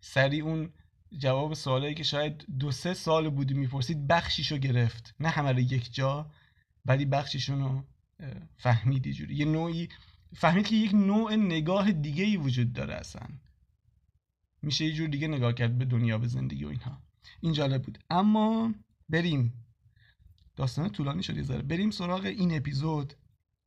سری 0.05 0.41
اون 0.41 0.73
جواب 1.19 1.55
سوالایی 1.55 1.95
که 1.95 2.03
شاید 2.03 2.47
دو 2.59 2.71
سه 2.71 2.95
سال 2.95 3.31
بودی 3.31 3.55
می‌پرسید 3.55 4.07
بخشیشو 4.07 4.59
گرفت. 4.59 5.15
نه 5.21 5.29
همه 5.29 5.53
رو 5.53 5.61
یک 5.61 5.95
جا 5.95 6.31
ولی 6.85 7.05
بخشیشون 7.05 7.61
رو 7.61 7.85
فهمید 8.57 9.11
جوری. 9.11 9.35
یه 9.35 9.45
نوعی 9.45 9.89
فهمید 10.37 10.67
که 10.67 10.77
یک 10.77 10.95
نوع 10.95 11.37
نگاه 11.37 11.93
دیگه 11.93 12.25
ای 12.25 12.37
وجود 12.37 12.73
داره 12.73 12.95
اصلا. 12.95 13.29
میشه 14.63 14.85
یه 14.85 14.93
جور 14.93 15.09
دیگه 15.09 15.29
نگاه 15.29 15.53
کرد 15.53 15.79
به 15.79 15.85
دنیا 15.85 16.19
به 16.19 16.27
زندگی 16.27 16.65
و 16.65 16.69
اینها. 16.69 17.03
این 17.41 17.53
جالب 17.53 17.83
بود. 17.83 17.99
اما 18.11 18.75
بریم. 19.09 19.53
داستان 20.57 20.91
طولانی 20.91 21.23
شد 21.23 21.37
یه 21.37 21.43
بریم 21.63 21.91
سراغ 21.91 22.25
این 22.25 22.57
اپیزود 22.57 23.15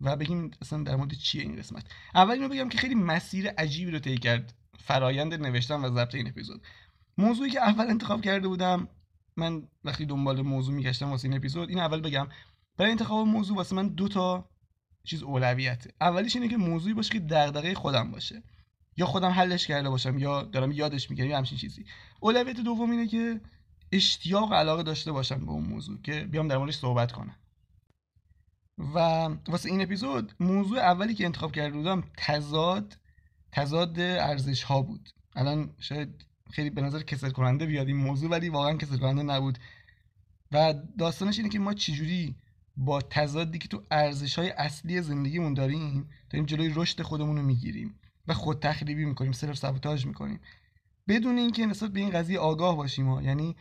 و 0.02 0.16
بگیم 0.16 0.52
اصلا 0.62 0.84
در 0.84 0.96
مورد 0.96 1.14
چیه 1.14 1.42
این 1.42 1.56
قسمت. 1.56 1.86
اول 2.16 2.32
اینو 2.32 2.50
بگم 2.50 2.70
که 2.70 2.78
خیلی 2.78 2.96
مسیر 2.96 3.50
عجیبی 3.50 3.92
رو 3.92 4.00
طی 4.00 4.18
کرد. 4.18 4.54
فرایند 4.78 5.34
نوشتن 5.34 5.86
و 5.86 5.90
ضبط 5.90 6.16
این 6.16 6.28
اپیزود. 6.28 6.62
موضوعی 7.18 7.50
که 7.50 7.62
اول 7.62 7.88
انتخاب 7.88 8.22
کرده 8.22 8.48
بودم 8.48 8.88
من 9.38 9.68
وقتی 9.84 10.06
دنبال 10.06 10.42
موضوع 10.42 10.76
میگشتم 10.76 11.10
واسه 11.10 11.28
این 11.28 11.38
اپیزود 11.38 11.70
این 11.70 11.80
اول 11.80 12.02
بگم 12.02 12.28
برای 12.78 12.92
انتخاب 12.92 13.28
موضوع 13.28 13.58
واسه 13.58 13.76
من 13.76 13.88
دو 13.88 14.08
تا 14.08 14.50
چیز 15.04 15.24
اولویته. 15.24 15.94
اولیش 16.02 16.36
اینه 16.36 16.48
که 16.48 16.58
موضوعی 16.58 16.94
باشه 16.94 17.14
که 17.14 17.20
دغدغه 17.20 17.74
خودم 17.74 18.12
باشه. 18.12 18.44
یا 18.98 19.06
خودم 19.06 19.30
حلش 19.30 19.68
کرده 19.68 19.90
باشم 19.90 20.18
یا 20.18 20.44
دارم 20.44 20.72
یادش 20.72 21.10
می‌گیرم 21.10 21.30
یا 21.30 21.38
همچین 21.38 21.58
چیزی. 21.58 21.86
اولویت 22.20 22.60
دوم 22.60 22.92
اینه 22.92 23.08
که 23.08 23.42
اشتیاق 23.92 24.54
علاقه 24.54 24.84
داشته 24.84 25.12
باشم 25.12 25.46
به 25.46 25.52
اون 25.52 25.64
موضوع 25.64 26.02
که 26.02 26.28
بیام 26.32 26.48
در 26.48 26.58
موردش 26.58 26.76
صحبت 26.76 27.12
کنم. 27.12 27.36
و 28.78 29.00
واسه 29.48 29.70
این 29.70 29.82
اپیزود 29.82 30.34
موضوع 30.40 30.80
اولی 30.80 31.14
که 31.14 31.26
انتخاب 31.26 31.52
کرده 31.52 31.78
بودم 31.78 32.04
تضاد 32.18 32.98
تضاد 33.52 34.00
ارزش 34.00 34.64
ها 34.64 34.82
بود. 34.82 35.10
الان 35.36 35.74
شاید 35.80 36.26
خیلی 36.52 36.70
به 36.70 36.82
نظر 36.82 37.02
کسل 37.02 37.30
کننده 37.30 37.66
بیاد 37.66 37.88
این 37.88 37.98
موضوع 37.98 38.30
ولی 38.30 38.50
واقعا 38.50 38.78
کسل 38.78 38.98
کننده 38.98 39.24
نبود. 39.24 39.58
و 40.52 40.74
داستانش 40.98 41.38
اینه 41.38 41.50
که 41.50 41.60
ما 41.60 41.74
چجوری 41.74 42.36
با 42.78 43.02
تضادی 43.02 43.58
که 43.58 43.68
تو 43.68 43.84
ارزش 43.92 44.40
های 44.40 44.50
اصلی 44.50 45.02
زندگیمون 45.02 45.54
داریم 45.54 46.10
داریم 46.30 46.46
جلوی 46.46 46.72
رشد 46.76 47.02
خودمون 47.02 47.38
رو 47.38 47.44
می‌گیریم 47.44 48.00
و 48.28 48.34
خود 48.34 48.60
تخریبی 48.60 49.06
می‌کنیم 49.06 49.32
سلف 49.32 49.58
سابوتاژ 49.58 50.06
می‌کنیم. 50.06 50.40
بدون 51.08 51.38
اینکه 51.38 51.66
نسبت 51.66 51.92
به 51.92 52.00
این 52.00 52.10
قضیه 52.10 52.40
آگاه 52.40 52.76
باشیم 52.76 53.10
ها. 53.10 53.22
یعنی 53.22 53.56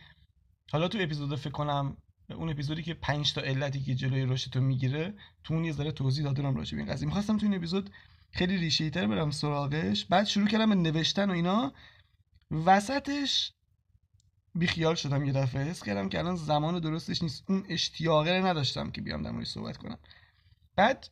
حالا 0.71 0.87
تو 0.87 0.97
اپیزود 1.01 1.35
فکر 1.35 1.49
کنم 1.49 1.97
اون 2.29 2.49
اپیزودی 2.49 2.83
که 2.83 2.93
5 2.93 3.33
تا 3.33 3.41
علتی 3.41 3.81
که 3.81 3.95
جلوی 3.95 4.25
رشد 4.25 4.51
تو 4.51 4.61
می‌گیره 4.61 5.13
تو 5.43 5.53
اون 5.53 5.65
یه 5.65 5.71
ذره 5.71 5.91
توضیح 5.91 6.25
دادم 6.25 6.55
راجع 6.55 6.77
به 6.77 6.83
این 6.83 6.93
قضیه. 6.93 7.05
می‌خواستم 7.05 7.37
تو 7.37 7.45
این 7.45 7.55
اپیزود 7.55 7.89
خیلی 8.31 8.57
ریشه 8.57 8.89
تر 8.89 9.07
برم 9.07 9.31
سراغش. 9.31 10.05
بعد 10.05 10.25
شروع 10.25 10.47
کردم 10.47 10.69
به 10.69 10.75
نوشتن 10.75 11.29
و 11.29 11.33
اینا. 11.33 11.73
وسطش 12.51 13.53
بیخیال 14.55 14.95
شدم 14.95 15.25
یه 15.25 15.33
دفعه. 15.33 15.63
حس 15.63 15.83
کردم 15.83 16.09
که 16.09 16.19
الان 16.19 16.35
زمان 16.35 16.79
درستش 16.79 17.23
نیست. 17.23 17.43
اون 17.49 17.65
اشتیاقه 17.69 18.41
نداشتم 18.45 18.91
که 18.91 19.01
بیام 19.01 19.23
در 19.23 19.43
صحبت 19.43 19.77
کنم. 19.77 19.97
بعد 20.75 21.09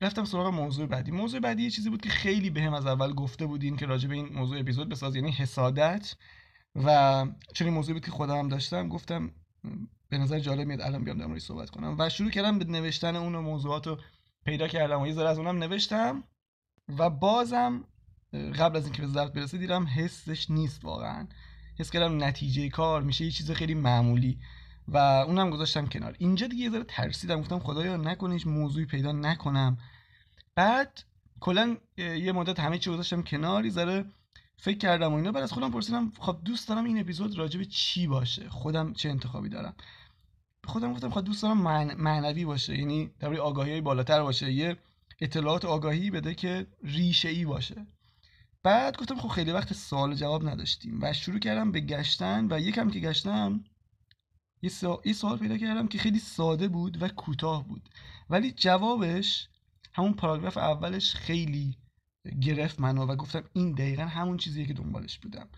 رفتم 0.00 0.24
سراغ 0.24 0.54
موضوع 0.54 0.86
بعدی. 0.86 1.10
موضوع 1.10 1.40
بعدی 1.40 1.62
یه 1.62 1.70
چیزی 1.70 1.90
بود 1.90 2.00
که 2.00 2.08
خیلی 2.08 2.50
بهم 2.50 2.74
از 2.74 2.86
اول 2.86 3.12
گفته 3.12 3.46
بودین 3.46 3.76
که 3.76 3.86
راجع 3.86 4.08
به 4.08 4.14
این 4.14 4.28
موضوع 4.28 4.58
اپیزود 4.58 4.88
بساز 4.88 5.16
یعنی 5.16 5.30
حسادت. 5.30 6.14
و 6.74 7.26
چون 7.54 7.66
این 7.66 7.74
موضوع 7.74 7.94
بود 7.94 8.04
که 8.04 8.10
خودم 8.10 8.48
داشتم 8.48 8.88
گفتم 8.88 9.30
به 10.08 10.18
نظر 10.18 10.38
جالب 10.38 10.66
میاد 10.66 10.80
الان 10.80 11.04
بیام 11.04 11.18
در 11.18 11.26
موردش 11.26 11.42
صحبت 11.42 11.70
کنم. 11.70 11.96
و 11.98 12.08
شروع 12.08 12.30
کردم 12.30 12.58
به 12.58 12.64
نوشتن 12.64 13.16
اون 13.16 13.36
موضوعات 13.36 13.86
رو 13.86 13.98
پیدا 14.44 14.68
کردم 14.68 15.00
و 15.00 15.06
یه 15.06 15.12
ذره 15.12 15.28
از 15.28 15.38
اونم 15.38 15.58
نوشتم. 15.58 16.24
و 16.98 17.10
بازم 17.10 17.84
قبل 18.58 18.76
از 18.76 18.84
اینکه 18.84 19.02
به 19.02 19.08
ضبط 19.08 19.32
برسه 19.32 19.58
دیدم 19.58 19.86
حسش 19.86 20.50
نیست 20.50 20.84
واقعا. 20.84 21.26
حس 21.78 21.90
کردم 21.90 22.24
نتیجه 22.24 22.68
کار 22.68 23.02
میشه 23.02 23.24
یه 23.24 23.30
چیز 23.30 23.50
خیلی 23.50 23.74
معمولی. 23.74 24.38
و 24.88 24.96
اونم 24.96 25.50
گذاشتم 25.50 25.86
کنار. 25.86 26.14
اینجا 26.18 26.46
دیگه 26.46 26.62
یه 26.62 26.70
ذره 26.70 26.84
ترسیدم. 26.84 27.40
گفتم 27.40 27.58
خدایا 27.58 27.96
نکنه 27.96 28.46
موضوعی 28.46 28.86
پیدا 28.86 29.12
نکنم. 29.12 29.78
بعد 30.54 31.02
کلا 31.40 31.76
یه 31.96 32.32
مدت 32.32 32.60
همه 32.60 32.78
چی 32.78 32.90
گذاشتم 32.90 33.22
کنار. 33.22 33.68
ذره 33.68 34.04
فکر 34.56 34.78
کردم 34.78 35.12
و 35.12 35.16
اینا. 35.16 35.32
بعد 35.32 35.42
از 35.42 35.52
خودم 35.52 35.70
پرسیدم 35.70 36.12
خب 36.18 36.38
دوست 36.44 36.68
دارم 36.68 36.84
این 36.84 37.00
اپیزود 37.00 37.38
راجع 37.38 37.58
به 37.58 37.64
چی 37.64 38.06
باشه؟ 38.06 38.48
خودم 38.48 38.92
چه 38.92 39.08
انتخابی 39.08 39.48
دارم؟ 39.48 39.74
خودم 40.64 40.92
گفتم 40.92 41.10
خب 41.10 41.24
دوست 41.24 41.42
دارم 41.42 41.58
معنوی 41.96 42.44
باشه. 42.44 42.78
یعنی 42.78 43.10
در 43.20 43.34
آگاهی 43.34 43.80
بالاتر 43.80 44.22
باشه. 44.22 44.52
یه 44.52 44.76
اطلاعات 45.20 45.64
آگاهی 45.64 46.10
بده 46.10 46.34
که 46.34 46.66
ریشه 46.82 47.28
ای 47.28 47.44
باشه. 47.44 47.86
بعد 48.62 48.96
گفتم 48.96 49.16
خب 49.16 49.28
خیلی 49.28 49.52
وقت 49.52 49.72
سوال 49.72 50.14
جواب 50.14 50.48
نداشتیم 50.48 50.98
و 51.02 51.12
شروع 51.12 51.38
کردم 51.38 51.72
به 51.72 51.80
گشتن 51.80 52.52
و 52.52 52.60
یکم 52.60 52.90
که 52.90 53.00
گشتم 53.00 53.64
یه, 54.62 54.70
یه 55.04 55.12
سوال 55.12 55.38
پیدا 55.38 55.58
کردم 55.58 55.88
که 55.88 55.98
خیلی 55.98 56.18
ساده 56.18 56.68
بود 56.68 57.02
و 57.02 57.08
کوتاه 57.08 57.68
بود. 57.68 57.88
ولی 58.30 58.52
جوابش 58.52 59.48
همون 59.92 60.14
پاراگراف 60.14 60.56
اولش 60.56 61.14
خیلی 61.14 61.76
گرفت 62.40 62.80
منو 62.80 63.06
و 63.06 63.16
گفتم 63.16 63.44
این 63.52 63.72
دقیقا 63.72 64.02
همون 64.02 64.36
چیزیه 64.36 64.66
که 64.66 64.74
دنبالش 64.74 65.18
بودم. 65.18 65.48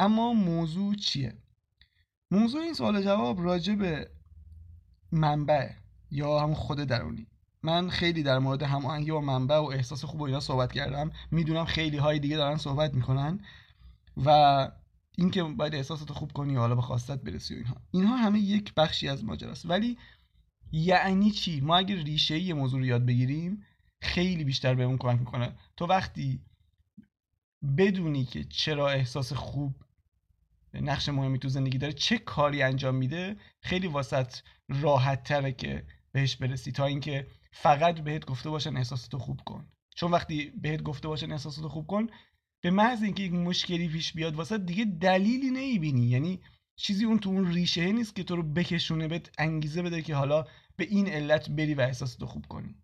اما 0.00 0.32
موضوع 0.32 0.94
چیه؟ 0.94 1.36
موضوع 2.30 2.62
این 2.62 2.74
سوال 2.74 3.02
جواب 3.02 3.44
راجع 3.44 3.74
به 3.74 4.10
منبع 5.12 5.70
یا 6.10 6.40
همون 6.40 6.54
خود 6.54 6.78
درونی. 6.78 7.26
من 7.62 7.90
خیلی 7.90 8.22
در 8.22 8.38
مورد 8.38 8.62
هماهنگی 8.62 9.10
با 9.10 9.20
منبع 9.20 9.56
و 9.56 9.64
احساس 9.64 10.04
خوب 10.04 10.20
و 10.20 10.24
اینا 10.24 10.40
صحبت 10.40 10.72
کردم. 10.72 11.10
می‌دونم 11.30 11.64
خیلی 11.64 11.96
های 11.96 12.18
دیگه 12.18 12.36
دارن 12.36 12.56
صحبت 12.56 12.94
می‌کنن 12.94 13.40
و 14.24 14.70
اینکه 15.18 15.42
باید 15.42 15.74
احساسات 15.74 16.12
خوب 16.12 16.32
کنی 16.32 16.56
و 16.56 16.58
حالا 16.58 16.74
به 16.74 16.82
خواستت 16.82 17.22
برسی 17.22 17.54
و 17.54 17.56
اینها. 17.56 17.76
اینها 17.90 18.16
همه 18.16 18.38
یک 18.38 18.74
بخشی 18.74 19.08
از 19.08 19.24
ماجراست. 19.24 19.70
ولی 19.70 19.98
یعنی 20.72 21.30
چی؟ 21.30 21.60
ما 21.60 21.76
اگر 21.76 21.96
ریشه 21.96 22.38
یه 22.38 22.54
موضوع 22.54 22.80
رو 22.80 22.86
یاد 22.86 23.06
بگیریم 23.06 23.64
خیلی 24.00 24.44
بیشتر 24.44 24.74
بهمون 24.74 24.98
کمک 24.98 25.18
می‌کنه. 25.18 25.52
تو 25.76 25.86
وقتی 25.86 26.40
بدونی 27.78 28.24
که 28.24 28.44
چرا 28.44 28.90
احساس 28.90 29.32
خوب 29.32 29.74
نقش 30.74 31.08
مهمی 31.08 31.38
تو 31.38 31.48
زندگی 31.48 31.78
داره 31.78 31.92
چه 31.92 32.18
کاری 32.18 32.62
انجام 32.62 32.94
میده 32.94 33.36
خیلی 33.60 33.86
واسط 33.86 34.36
راحت 34.68 35.24
تره 35.24 35.52
که 35.52 35.84
بهش 36.12 36.36
برسی. 36.36 36.72
تا 36.72 36.86
اینکه 36.86 37.26
فقط 37.52 38.00
بهت 38.00 38.24
گفته 38.26 38.50
باشن 38.50 38.76
احساساتو 38.76 39.18
خوب 39.18 39.40
کن. 39.46 39.66
چون 39.94 40.10
وقتی 40.10 40.52
بهت 40.62 40.82
گفته 40.82 41.08
باشن 41.08 41.32
احساساتو 41.32 41.68
خوب 41.68 41.86
کن 41.86 42.06
به 42.62 42.70
محض 42.70 43.02
اینکه 43.02 43.22
یک 43.22 43.32
مشکلی 43.32 43.88
پیش 43.88 44.12
بیاد 44.12 44.34
واسه 44.34 44.58
دیگه 44.58 44.84
دلیلی 44.84 45.50
نمی‌بینی. 45.50 46.06
یعنی 46.06 46.40
چیزی 46.76 47.04
اون 47.04 47.18
تو 47.18 47.30
اون 47.30 47.52
ریشه 47.52 47.92
نیست 47.92 48.16
که 48.16 48.24
تو 48.24 48.36
رو 48.36 48.42
بکشونه 48.42 49.08
بهت 49.08 49.30
انگیزه 49.38 49.82
بده 49.82 50.02
که 50.02 50.14
حالا 50.14 50.44
به 50.76 50.84
این 50.84 51.08
علت 51.08 51.50
بری 51.50 51.74
و 51.74 51.80
احساساتو 51.80 52.26
خوب 52.26 52.46
کنی. 52.46 52.74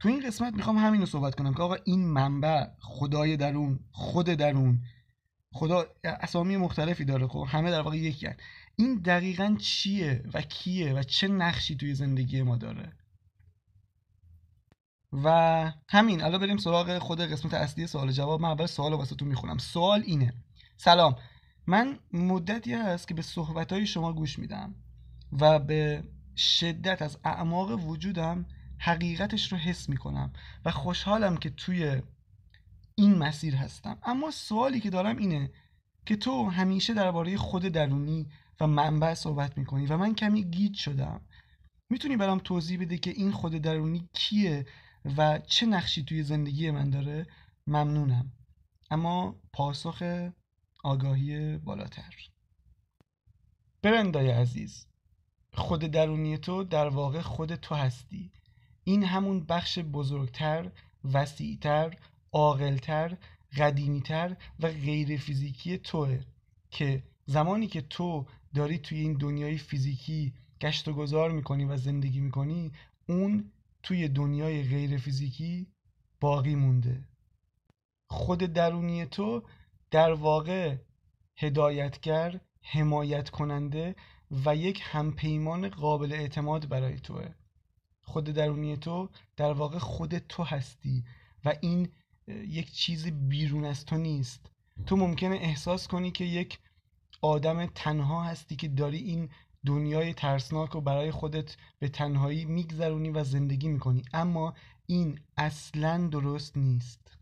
تو 0.00 0.08
این 0.08 0.26
قسمت 0.26 0.54
می‌خوام 0.54 0.76
همین 0.76 1.00
رو 1.00 1.06
صحبت 1.06 1.34
کنم 1.34 1.54
که 1.54 1.62
آقا 1.62 1.76
این 1.84 2.04
منبع 2.04 2.66
خدای 2.80 3.36
درون 3.36 3.80
خود 3.90 4.26
درون 4.26 4.82
خدا 5.52 5.86
اسامی 6.04 6.56
مختلفی 6.56 7.04
داره 7.04 7.26
خب 7.26 7.46
همه 7.48 7.70
در 7.70 7.80
واقع 7.80 7.96
یکی 7.96 8.28
این 8.76 8.94
دقیقا 8.94 9.56
چیه 9.60 10.24
و 10.34 10.42
کیه 10.42 10.92
و 10.92 11.02
چه 11.02 11.28
نقشی 11.28 11.76
توی 11.76 11.94
زندگی 11.94 12.42
ما 12.42 12.56
داره؟ 12.56 12.92
و 15.12 15.28
همین 15.88 16.22
الان 16.22 16.40
بریم 16.40 16.56
سراغ 16.56 16.98
خود 16.98 17.20
قسمت 17.20 17.54
اصلی 17.54 17.86
سوال 17.86 18.12
جواب. 18.12 18.40
من 18.40 18.48
اول 18.48 18.66
سوال 18.66 18.92
واسه 18.92 19.16
تو 19.16 19.24
می‌خونم. 19.24 19.58
سوال 19.58 20.02
اینه. 20.06 20.32
سلام. 20.76 21.16
من 21.66 21.98
مدتی 22.12 22.72
هست 22.72 23.08
که 23.08 23.14
به 23.14 23.22
صحبت 23.22 23.84
شما 23.84 24.12
گوش 24.12 24.38
میدم 24.38 24.74
و 25.32 25.58
به 25.58 26.04
شدت 26.36 27.02
از 27.02 27.18
اعماق 27.24 27.88
وجودم 27.88 28.46
حقیقتش 28.78 29.52
رو 29.52 29.58
حس 29.58 29.88
می‌کنم 29.88 30.32
و 30.64 30.70
خوشحالم 30.70 31.36
که 31.36 31.50
توی 31.50 32.02
این 32.94 33.18
مسیر 33.18 33.56
هستم. 33.56 33.98
اما 34.02 34.30
سوالی 34.30 34.80
که 34.80 34.90
دارم 34.90 35.16
اینه 35.16 35.50
که 36.06 36.16
تو 36.16 36.50
همیشه 36.50 36.94
درباره 36.94 37.36
خود 37.36 37.62
درونی 37.62 38.26
و 38.60 38.66
منبع 38.66 39.14
صحبت 39.14 39.58
می‌کنی 39.58 39.86
و 39.86 39.96
من 39.96 40.14
کمی 40.14 40.44
گیج 40.44 40.76
شدم. 40.76 41.20
می‌تونی 41.90 42.16
برام 42.16 42.38
توضیح 42.38 42.80
بده 42.80 42.98
که 42.98 43.10
این 43.10 43.32
خود 43.32 43.52
درونی 43.52 44.08
کیه 44.12 44.66
و 45.16 45.38
چه 45.38 45.66
نقشی 45.66 46.02
توی 46.04 46.22
زندگی 46.22 46.70
من 46.70 46.90
داره؟ 46.90 47.26
ممنونم. 47.66 48.32
اما 48.90 49.36
پاسخ 49.52 50.28
آگاهی 50.84 51.58
بالاتر. 51.58 52.14
برندای 53.82 54.30
عزیز 54.30 54.86
خود 55.54 55.80
درونی 55.80 56.38
تو 56.38 56.64
در 56.64 56.88
واقع 56.88 57.20
خود 57.20 57.54
تو 57.54 57.74
هستی. 57.74 58.30
این 58.84 59.04
همون 59.04 59.44
بخش 59.44 59.78
بزرگتر 59.78 60.70
وسیعتر 61.12 61.96
عاقلتر 62.32 63.16
قدیمیتر 63.56 64.36
و 64.60 64.68
غیر 64.68 65.18
فیزیکی 65.18 65.78
توه 65.78 66.20
که 66.70 67.02
زمانی 67.26 67.66
که 67.66 67.80
تو 67.80 68.26
داری 68.54 68.78
توی 68.78 68.98
این 68.98 69.14
دنیای 69.14 69.58
فیزیکی 69.58 70.32
گشت 70.60 70.88
و 70.88 70.92
گذار 70.92 71.30
می‌کنی 71.30 71.64
و 71.64 71.76
زندگی 71.76 72.20
می‌کنی 72.20 72.72
اون 73.08 73.52
توی 73.88 74.08
دنیای 74.08 74.62
غیر 74.62 74.98
فیزیکی 74.98 75.66
باقی 76.20 76.54
مونده. 76.54 77.04
خود 78.06 78.38
درونی 78.38 79.06
تو 79.06 79.42
در 79.90 80.12
واقع 80.12 80.76
هدایتگر 81.36 82.40
حمایت 82.62 83.30
کننده 83.30 83.96
و 84.44 84.56
یک 84.56 84.80
همپیمان 84.84 85.68
قابل 85.68 86.12
اعتماد 86.12 86.68
برای 86.68 86.98
توه. 86.98 87.34
خود 88.02 88.24
درونی 88.24 88.76
تو 88.76 89.10
در 89.36 89.52
واقع 89.52 89.78
خود 89.78 90.18
تو 90.18 90.42
هستی 90.42 91.04
و 91.44 91.54
این 91.60 91.92
یک 92.28 92.72
چیز 92.72 93.06
بیرون 93.06 93.64
از 93.64 93.84
تو 93.84 93.96
نیست. 93.96 94.50
تو 94.86 94.96
ممکنه 94.96 95.34
احساس 95.34 95.88
کنی 95.88 96.10
که 96.10 96.24
یک 96.24 96.58
آدم 97.22 97.66
تنها 97.66 98.24
هستی 98.24 98.56
که 98.56 98.68
داری 98.68 98.98
این 98.98 99.30
دنیای 99.66 100.14
ترسناک 100.14 100.76
و 100.76 100.80
برای 100.80 101.10
خودت 101.10 101.56
به 101.78 101.88
تنهایی 101.88 102.44
میگذرونی 102.44 103.10
و 103.10 103.24
زندگی 103.24 103.68
می‌کنی. 103.68 104.02
اما 104.12 104.54
این 104.86 105.20
اصلا 105.36 106.08
درست 106.08 106.56
نیست. 106.56 107.18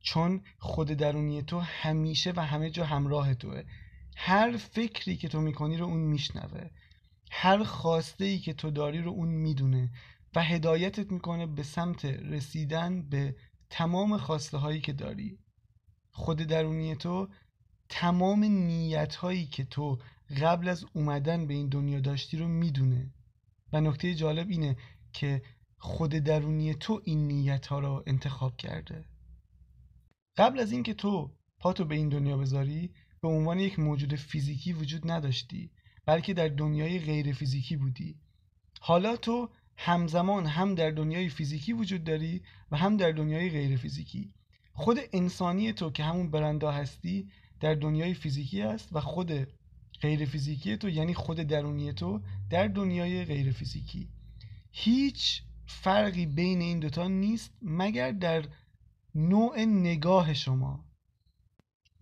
چون 0.00 0.40
خود 0.58 0.88
درونی 0.88 1.42
تو 1.42 1.58
همیشه 1.58 2.32
و 2.36 2.40
همه 2.40 2.70
جا 2.70 2.84
همراه 2.84 3.34
توه. 3.34 3.62
هر 4.16 4.56
فکری 4.56 5.16
که 5.16 5.28
تو 5.28 5.40
می‌کنی 5.40 5.76
رو 5.76 5.86
اون 5.86 6.00
میشنوه. 6.00 6.70
هر 7.30 7.64
خواسته 7.64 8.24
ای 8.24 8.38
که 8.38 8.52
تو 8.52 8.70
داری 8.70 9.02
رو 9.02 9.10
اون 9.10 9.28
می‌دونه 9.28 9.90
و 10.34 10.42
هدایتت 10.42 11.12
می‌کنه 11.12 11.46
به 11.46 11.62
سمت 11.62 12.04
رسیدن 12.04 13.08
به 13.08 13.36
تمام 13.70 14.16
خواسته 14.16 14.58
هایی 14.58 14.80
که 14.80 14.92
داری. 14.92 15.38
خود 16.10 16.36
درونی 16.36 16.96
تو 16.96 17.28
تمام 17.88 18.44
نیت 18.44 19.14
هایی 19.14 19.46
که 19.46 19.64
تو 19.64 19.98
قبل 20.42 20.68
از 20.68 20.84
اومدن 20.92 21.46
به 21.46 21.54
این 21.54 21.68
دنیا 21.68 22.00
داشتی 22.00 22.36
رو 22.36 22.48
می‌دونه. 22.48 23.10
و 23.72 23.80
نکته 23.80 24.14
جالب 24.14 24.48
اینه 24.48 24.76
که 25.12 25.42
خود 25.78 26.10
درونی 26.10 26.74
تو 26.74 27.00
این 27.04 27.26
نیت 27.26 27.66
ها 27.66 27.78
رو 27.78 28.02
انتخاب 28.06 28.56
کرده. 28.56 29.04
قبل 30.36 30.60
از 30.60 30.72
اینکه 30.72 30.94
تو 30.94 31.30
پاتو 31.58 31.84
به 31.84 31.94
این 31.94 32.08
دنیا 32.08 32.36
بذاری 32.36 32.94
به 33.20 33.28
عنوان 33.28 33.58
یک 33.58 33.78
موجود 33.78 34.14
فیزیکی 34.14 34.72
وجود 34.72 35.10
نداشتی 35.10 35.70
بلکه 36.06 36.34
در 36.34 36.48
دنیای 36.48 36.98
غیر 36.98 37.32
فیزیکی 37.32 37.76
بودی. 37.76 38.20
حالا 38.80 39.16
تو 39.16 39.48
همزمان 39.76 40.46
هم 40.46 40.74
در 40.74 40.90
دنیای 40.90 41.28
فیزیکی 41.28 41.72
وجود 41.72 42.04
داری 42.04 42.42
و 42.70 42.76
هم 42.76 42.96
در 42.96 43.12
دنیای 43.12 43.50
غیر 43.50 43.76
فیزیکی. 43.76 44.32
خود 44.74 44.98
انسانی 45.12 45.72
تو 45.72 45.90
که 45.90 46.04
همون 46.04 46.30
برندا 46.30 46.70
هستی 46.70 47.28
در 47.60 47.74
دنیای 47.74 48.14
فیزیکی 48.14 48.62
است 48.62 48.88
و 48.92 49.00
خود 49.00 49.48
غیر 50.02 50.24
فیزیکی 50.24 50.76
تو 50.76 50.88
یعنی 50.88 51.14
خود 51.14 51.36
درونی 51.36 51.92
تو 51.92 52.22
در 52.50 52.68
دنیای 52.68 53.24
غیر 53.24 53.52
فیزیکی 53.52 54.08
هیچ 54.72 55.42
فرقی 55.66 56.26
بین 56.26 56.60
این 56.60 56.78
دوتا 56.78 57.08
نیست 57.08 57.50
مگر 57.62 58.12
در 58.12 58.44
نوع 59.14 59.64
نگاه 59.64 60.34
شما. 60.34 60.84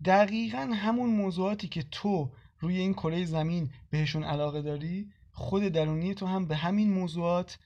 دقیقا 0.05 0.71
همون 0.75 1.09
موضوعاتی 1.09 1.67
که 1.67 1.83
تو 1.83 2.31
روی 2.59 2.77
این 2.77 2.93
کره 2.93 3.25
زمین 3.25 3.71
بهشون 3.89 4.23
علاقه 4.23 4.61
داری 4.61 5.11
خود 5.31 5.63
درونی 5.63 6.13
تو 6.13 6.25
هم 6.25 6.45
به 6.45 6.55
همین 6.55 6.93
موضوعات 6.93 7.59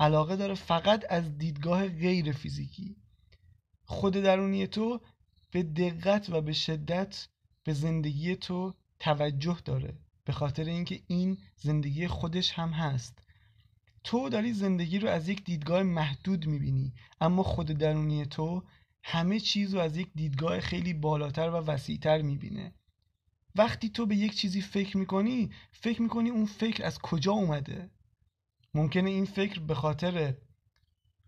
علاقه 0.00 0.36
داره 0.36 0.54
فقط 0.54 1.04
از 1.10 1.38
دیدگاه 1.38 1.88
غیر 1.88 2.32
فیزیکی 2.32 2.96
خود 3.84 4.14
درونی 4.14 4.66
تو 4.66 5.00
به 5.50 5.62
دقت 5.62 6.30
و 6.30 6.40
به 6.40 6.52
شدت 6.52 7.28
به 7.64 7.72
زندگی 7.72 8.36
تو 8.36 8.74
توجه 9.00 9.58
داره 9.64 9.98
به 10.24 10.32
خاطر 10.32 10.64
اینکه 10.64 11.00
این 11.06 11.38
زندگی 11.56 12.08
خودش 12.08 12.52
هم 12.52 12.70
هست. 12.70 13.22
تو 14.04 14.28
داری 14.28 14.52
زندگی 14.52 14.98
رو 14.98 15.08
از 15.08 15.28
یک 15.28 15.44
دیدگاه 15.44 15.82
محدود 15.82 16.46
می‌بینی 16.46 16.92
اما 17.20 17.42
خود 17.42 17.66
درونی 17.66 18.26
تو 18.26 18.64
همه 19.02 19.40
چیز 19.40 19.74
رو 19.74 19.80
از 19.80 19.96
یک 19.96 20.08
دیدگاه 20.14 20.60
خیلی 20.60 20.94
بالاتر 20.94 21.50
و 21.50 21.56
وسیعتر 21.56 22.22
می‌بینه. 22.22 22.74
وقتی 23.54 23.88
تو 23.88 24.06
به 24.06 24.16
یک 24.16 24.34
چیزی 24.34 24.60
فکر 24.60 24.96
می‌کنی 24.96 25.50
فکر 25.72 26.02
می‌کنی 26.02 26.30
اون 26.30 26.46
فکر 26.46 26.84
از 26.84 26.98
کجا 26.98 27.32
اومده؟ 27.32 27.90
ممکنه 28.74 29.10
این 29.10 29.24
فکر 29.24 29.60
به 29.60 29.74
خاطر 29.74 30.34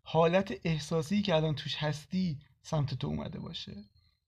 حالت 0.03 0.55
احساسی 0.65 1.23
که 1.23 1.35
الان 1.35 1.55
توش 1.55 1.77
هستی 1.77 2.39
سمت 2.63 2.95
تو 2.95 3.07
اومده 3.07 3.39
باشه. 3.39 3.85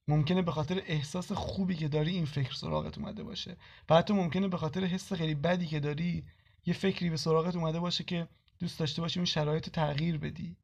ممکنه 0.09 0.43
به 0.43 0.53
خاطر 0.53 0.83
احساس 0.87 1.33
خوبی 1.33 1.77
که 1.77 1.89
داری 1.89 2.11
این 2.11 2.25
فکر 2.25 2.55
سراغت 2.55 2.99
اومده 2.99 3.23
باشه. 3.23 3.57
و 3.89 3.95
حتی 3.95 4.15
ممکنه 4.15 4.49
به 4.49 4.57
خاطر 4.57 4.85
حس 4.85 5.13
خیلی 5.13 5.35
بدی 5.35 5.67
که 5.67 5.81
داری 5.81 6.25
یه 6.67 6.75
فکری 6.75 7.11
به 7.11 7.17
سراغت 7.17 7.57
اومده 7.57 7.81
باشه 7.81 8.05
که 8.05 8.29
دوست 8.59 8.79
داشته 8.79 9.03
باشی 9.03 9.19
اون 9.19 9.27
شرایط 9.27 9.69
تغییر 9.69 10.19
بدی. 10.19 10.57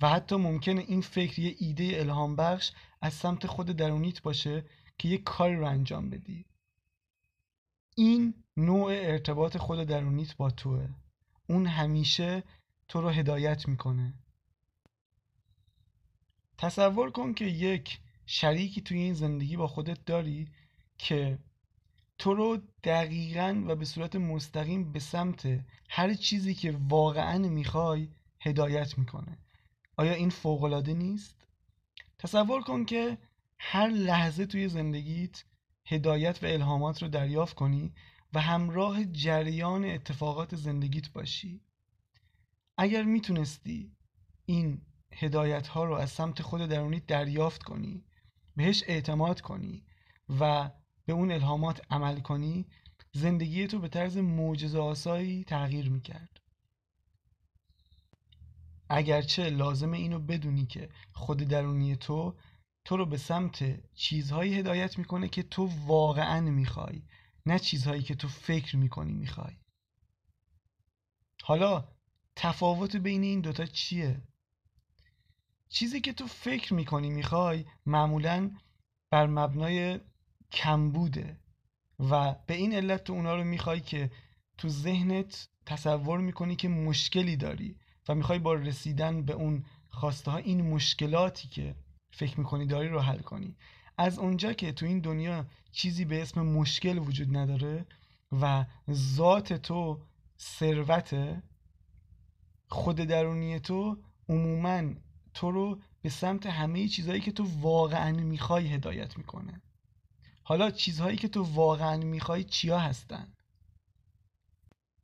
و 0.00 0.08
حتی 0.08 0.36
ممکنه 0.36 0.80
این 0.80 1.00
فکر 1.00 1.38
یه 1.38 1.54
ایده 1.58 2.00
الهام 2.00 2.36
بخش 2.36 2.72
از 3.00 3.14
سمت 3.14 3.46
خود 3.46 3.66
درونیت 3.66 4.22
باشه 4.22 4.64
که 4.98 5.08
یه 5.08 5.18
کاری 5.18 5.56
رو 5.56 5.66
انجام 5.66 6.10
بدی. 6.10 6.46
این 7.96 8.34
نوع 8.56 8.92
ارتباط 8.92 9.56
خود 9.56 9.78
درونیت 9.78 10.36
با 10.36 10.50
توه. 10.50 10.88
اون 11.46 11.66
همیشه 11.66 12.42
تو 12.88 13.00
رو 13.00 13.08
هدایت 13.08 13.68
می‌کنه. 13.68 14.14
تصور 16.58 17.10
کن 17.10 17.34
که 17.34 17.44
یک 17.44 17.98
شریکی 18.34 18.80
توی 18.80 18.98
این 18.98 19.14
زندگی 19.14 19.56
با 19.56 19.66
خودت 19.66 20.04
داری 20.04 20.48
که 20.98 21.38
تو 22.18 22.34
رو 22.34 22.58
دقیقا 22.84 23.64
و 23.66 23.76
به 23.76 23.84
صورت 23.84 24.16
مستقیم 24.16 24.92
به 24.92 25.00
سمت 25.00 25.64
هر 25.90 26.14
چیزی 26.14 26.54
که 26.54 26.78
واقعا 26.88 27.38
می‌خوای 27.38 28.08
هدایت 28.40 28.98
می‌کنه 28.98 29.38
آیا 29.96 30.12
این 30.12 30.30
فوقالعاده 30.30 30.94
نیست؟ 30.94 31.46
تصور 32.18 32.62
کن 32.62 32.84
که 32.84 33.18
هر 33.58 33.88
لحظه 33.88 34.46
توی 34.46 34.68
زندگیت 34.68 35.44
هدایت 35.86 36.42
و 36.42 36.46
الهامات 36.46 37.02
رو 37.02 37.08
دریافت 37.08 37.54
کنی 37.54 37.94
و 38.32 38.40
همراه 38.40 39.04
جریان 39.04 39.84
اتفاقات 39.84 40.56
زندگیت 40.56 41.12
باشی 41.12 41.60
اگر 42.78 43.02
می‌تونستی 43.02 43.92
این 44.46 44.80
هدایت 45.12 45.66
ها 45.66 45.84
رو 45.84 45.94
از 45.94 46.10
سمت 46.10 46.42
خود 46.42 46.60
درونی 46.60 47.00
دریافت 47.00 47.62
کنی 47.62 48.04
بهش 48.56 48.84
اعتماد 48.86 49.40
کنی 49.40 49.84
و 50.40 50.70
به 51.06 51.12
اون 51.12 51.30
الهامات 51.30 51.80
عمل 51.90 52.20
کنی 52.20 52.66
زندگی 53.12 53.66
تو 53.66 53.78
به 53.78 53.88
طرز 53.88 54.16
معجزه 54.16 54.78
آسایی 54.78 55.44
تغییر 55.44 55.90
می‌کرد 55.90 56.40
اگرچه 58.88 59.50
لازمه 59.50 59.98
اینو 59.98 60.18
بدونی 60.18 60.66
که 60.66 60.88
خود 61.12 61.38
درونی 61.38 61.96
تو 61.96 62.36
تو 62.84 62.96
رو 62.96 63.06
به 63.06 63.16
سمت 63.16 63.80
چیزهایی 63.94 64.54
هدایت 64.54 64.98
می‌کنه 64.98 65.28
که 65.28 65.42
تو 65.42 65.70
واقعا 65.86 66.40
می‌خوای 66.40 67.02
نه 67.46 67.58
چیزهایی 67.58 68.02
که 68.02 68.14
تو 68.14 68.28
فکر 68.28 68.76
می‌کنی 68.76 69.12
می‌خوای 69.12 69.56
حالا 71.42 71.88
تفاوت 72.36 72.96
بین 72.96 73.22
این 73.22 73.40
دوتا 73.40 73.66
چیه؟ 73.66 74.22
چیزی 75.72 76.00
که 76.00 76.12
تو 76.12 76.26
فکر 76.26 76.74
می‌کنی 76.74 77.10
می‌خوای 77.10 77.64
معمولا 77.86 78.50
بر 79.10 79.26
مبنای 79.26 80.00
کمبوده 80.52 81.36
و 82.10 82.34
به 82.46 82.54
این 82.54 82.72
علت 82.74 83.04
تو 83.04 83.12
اونا 83.12 83.36
رو 83.36 83.44
می‌خوای 83.44 83.80
که 83.80 84.10
تو 84.58 84.68
ذهنت 84.68 85.48
تصور 85.66 86.20
می‌کنی 86.20 86.56
که 86.56 86.68
مشکلی 86.68 87.36
داری 87.36 87.76
و 88.08 88.14
می‌خوای 88.14 88.38
با 88.38 88.54
رسیدن 88.54 89.22
به 89.22 89.32
اون 89.32 89.64
خواسته 89.88 90.30
ها 90.30 90.36
این 90.36 90.70
مشکلاتی 90.70 91.48
که 91.48 91.74
فکر 92.10 92.40
می‌کنی 92.40 92.66
داری 92.66 92.88
رو 92.88 93.00
حل 93.00 93.18
کنی. 93.18 93.56
از 93.98 94.18
اونجا 94.18 94.52
که 94.52 94.72
تو 94.72 94.86
این 94.86 95.00
دنیا 95.00 95.46
چیزی 95.72 96.04
به 96.04 96.22
اسم 96.22 96.42
مشکل 96.42 96.98
وجود 96.98 97.36
نداره 97.36 97.86
و 98.32 98.64
ذات 98.90 99.52
تو 99.52 100.00
ثروت 100.40 101.42
خود 102.68 102.96
درونی 102.96 103.60
تو 103.60 103.98
عموما 104.28 104.82
تو 105.34 105.50
رو 105.50 105.80
به 106.02 106.08
سمت 106.08 106.46
همه 106.46 106.88
چیزهایی 106.88 107.20
که 107.20 107.32
تو 107.32 107.44
واقعا 107.60 108.12
می‌خوای 108.12 108.68
هدایت 108.68 109.18
می‌کنه. 109.18 109.62
حالا 110.42 110.70
چیزهایی 110.70 111.16
که 111.16 111.28
تو 111.28 111.42
واقعا 111.42 111.96
می‌خوای 111.96 112.44
چیا 112.44 112.78
هستن؟ 112.78 113.32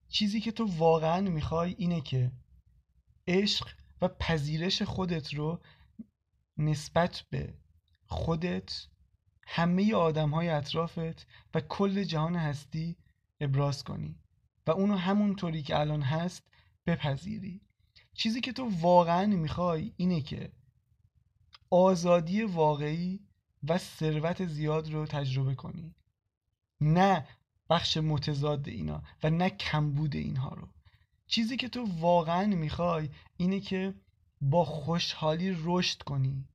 چیزی 0.08 0.40
که 0.40 0.52
تو 0.52 0.64
واقعا 0.64 1.20
می‌خوای 1.20 1.74
اینه 1.78 2.00
که 2.00 2.32
عشق 3.28 3.68
و 4.02 4.08
پذیرش 4.08 4.82
خودت 4.82 5.34
رو 5.34 5.62
نسبت 6.56 7.24
به 7.30 7.54
خودت 8.06 8.86
همه 9.46 9.94
آدم 9.94 10.30
های 10.30 10.48
اطرافت 10.48 11.26
و 11.54 11.60
کل 11.60 12.04
جهان 12.04 12.36
هستی 12.36 12.96
ابراز 13.40 13.84
کنی 13.84 14.18
و 14.66 14.70
اونو 14.70 14.96
همونطوری 14.96 15.62
که 15.62 15.78
الان 15.78 16.02
هست 16.02 16.42
بپذیری. 16.86 17.67
چیزی 18.18 18.40
که 18.40 18.52
تو 18.52 18.70
واقعا 18.80 19.26
می‌خوای 19.26 19.92
اینه 19.96 20.20
که 20.20 20.52
آزادی 21.70 22.42
واقعی 22.42 23.20
و 23.68 23.78
ثروت 23.78 24.46
زیاد 24.46 24.92
رو 24.92 25.06
تجربه 25.06 25.54
کنی. 25.54 25.94
نه 26.80 27.26
بخش 27.70 27.96
متضاد 27.96 28.68
اینا 28.68 29.02
و 29.22 29.30
نه 29.30 29.50
کمبود 29.50 30.16
اینها 30.16 30.48
رو. 30.48 30.68
چیزی 31.26 31.56
که 31.56 31.68
تو 31.68 31.86
واقعا 32.00 32.46
می‌خوای 32.46 33.08
اینه 33.36 33.60
که 33.60 33.94
با 34.40 34.64
خوشحالی 34.64 35.56
رشد 35.64 36.02
کنی. 36.02 36.48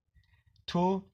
تو 0.67 1.10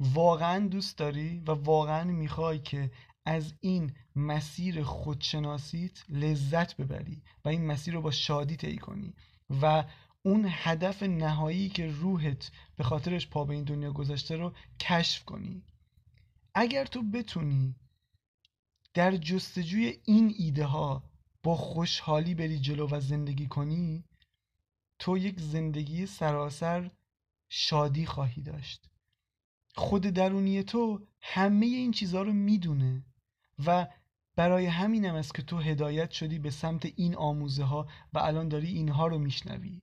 واقعا 0.00 0.68
دوست 0.68 0.98
داری 0.98 1.38
و 1.38 1.50
واقعا 1.50 2.04
می‌خوای 2.04 2.58
که 2.58 2.90
از 3.24 3.54
این 3.60 3.92
مسیر 4.16 4.82
خودشناسیت 4.82 6.04
لذت 6.08 6.76
ببری 6.76 7.22
و 7.44 7.48
این 7.48 7.66
مسیر 7.66 7.94
رو 7.94 8.02
با 8.02 8.10
شادی 8.10 8.56
طی 8.56 8.76
کنی. 8.76 9.14
و 9.62 9.84
اون 10.22 10.46
هدف 10.48 11.02
نهایی 11.02 11.68
که 11.68 11.86
روحت 11.86 12.50
به 12.76 12.84
خاطرش 12.84 13.28
پا 13.28 13.44
به 13.44 13.54
این 13.54 13.64
دنیا 13.64 13.92
گذاشته 13.92 14.36
رو 14.36 14.52
کشف 14.80 15.24
کنی. 15.24 15.62
اگر 16.54 16.84
تو 16.84 17.02
بتونی 17.02 17.74
در 18.94 19.16
جستجوی 19.16 19.98
این 20.04 20.34
ایده 20.38 20.64
ها 20.64 21.02
با 21.42 21.56
خوشحالی 21.56 22.34
بری 22.34 22.58
جلو 22.58 22.88
و 22.90 23.00
زندگی 23.00 23.46
کنی 23.46 24.04
تو 24.98 25.18
یک 25.18 25.40
زندگی 25.40 26.06
سراسر 26.06 26.90
شادی 27.48 28.06
خواهی 28.06 28.42
داشت. 28.42 28.90
خود 29.74 30.02
درونی 30.02 30.62
تو 30.62 31.06
همه 31.20 31.66
این 31.66 31.92
چیزها 31.92 32.22
رو 32.22 32.32
می‌دونه 32.32 33.04
و 33.66 33.86
برای 34.36 34.66
همینم 34.66 35.14
است 35.14 35.34
که 35.34 35.42
تو 35.42 35.58
هدایت 35.58 36.10
شدی 36.10 36.38
به 36.38 36.50
سمت 36.50 36.86
این 36.96 37.16
آموزه 37.16 37.64
ها 37.64 37.88
و 38.12 38.18
الان 38.18 38.48
داری 38.48 38.68
اینها 38.68 39.06
رو 39.06 39.18
میشنوی. 39.18 39.82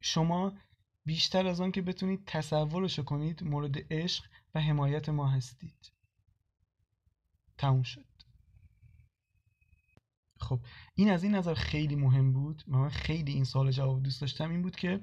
شما 0.00 0.52
بیشتر 1.04 1.46
از 1.46 1.60
آن 1.60 1.72
که 1.72 1.82
بتونید 1.82 2.24
تصورش 2.26 2.98
کنید 3.00 3.44
مورد 3.44 3.92
عشق 3.92 4.24
و 4.54 4.60
حمایت 4.60 5.08
ما 5.08 5.28
هستید. 5.28 5.92
تموم 7.58 7.82
شد. 7.82 8.06
خب 10.42 10.60
این 10.94 11.10
از 11.10 11.22
این 11.24 11.34
نظر 11.34 11.54
خیلی 11.54 11.96
مهم 11.96 12.32
بود 12.32 12.64
من 12.66 12.88
خیلی 12.88 13.32
این 13.32 13.44
سال 13.44 13.70
جواب 13.70 14.02
دوست 14.02 14.20
داشتم 14.20 14.50
این 14.50 14.62
بود 14.62 14.76
که 14.76 15.00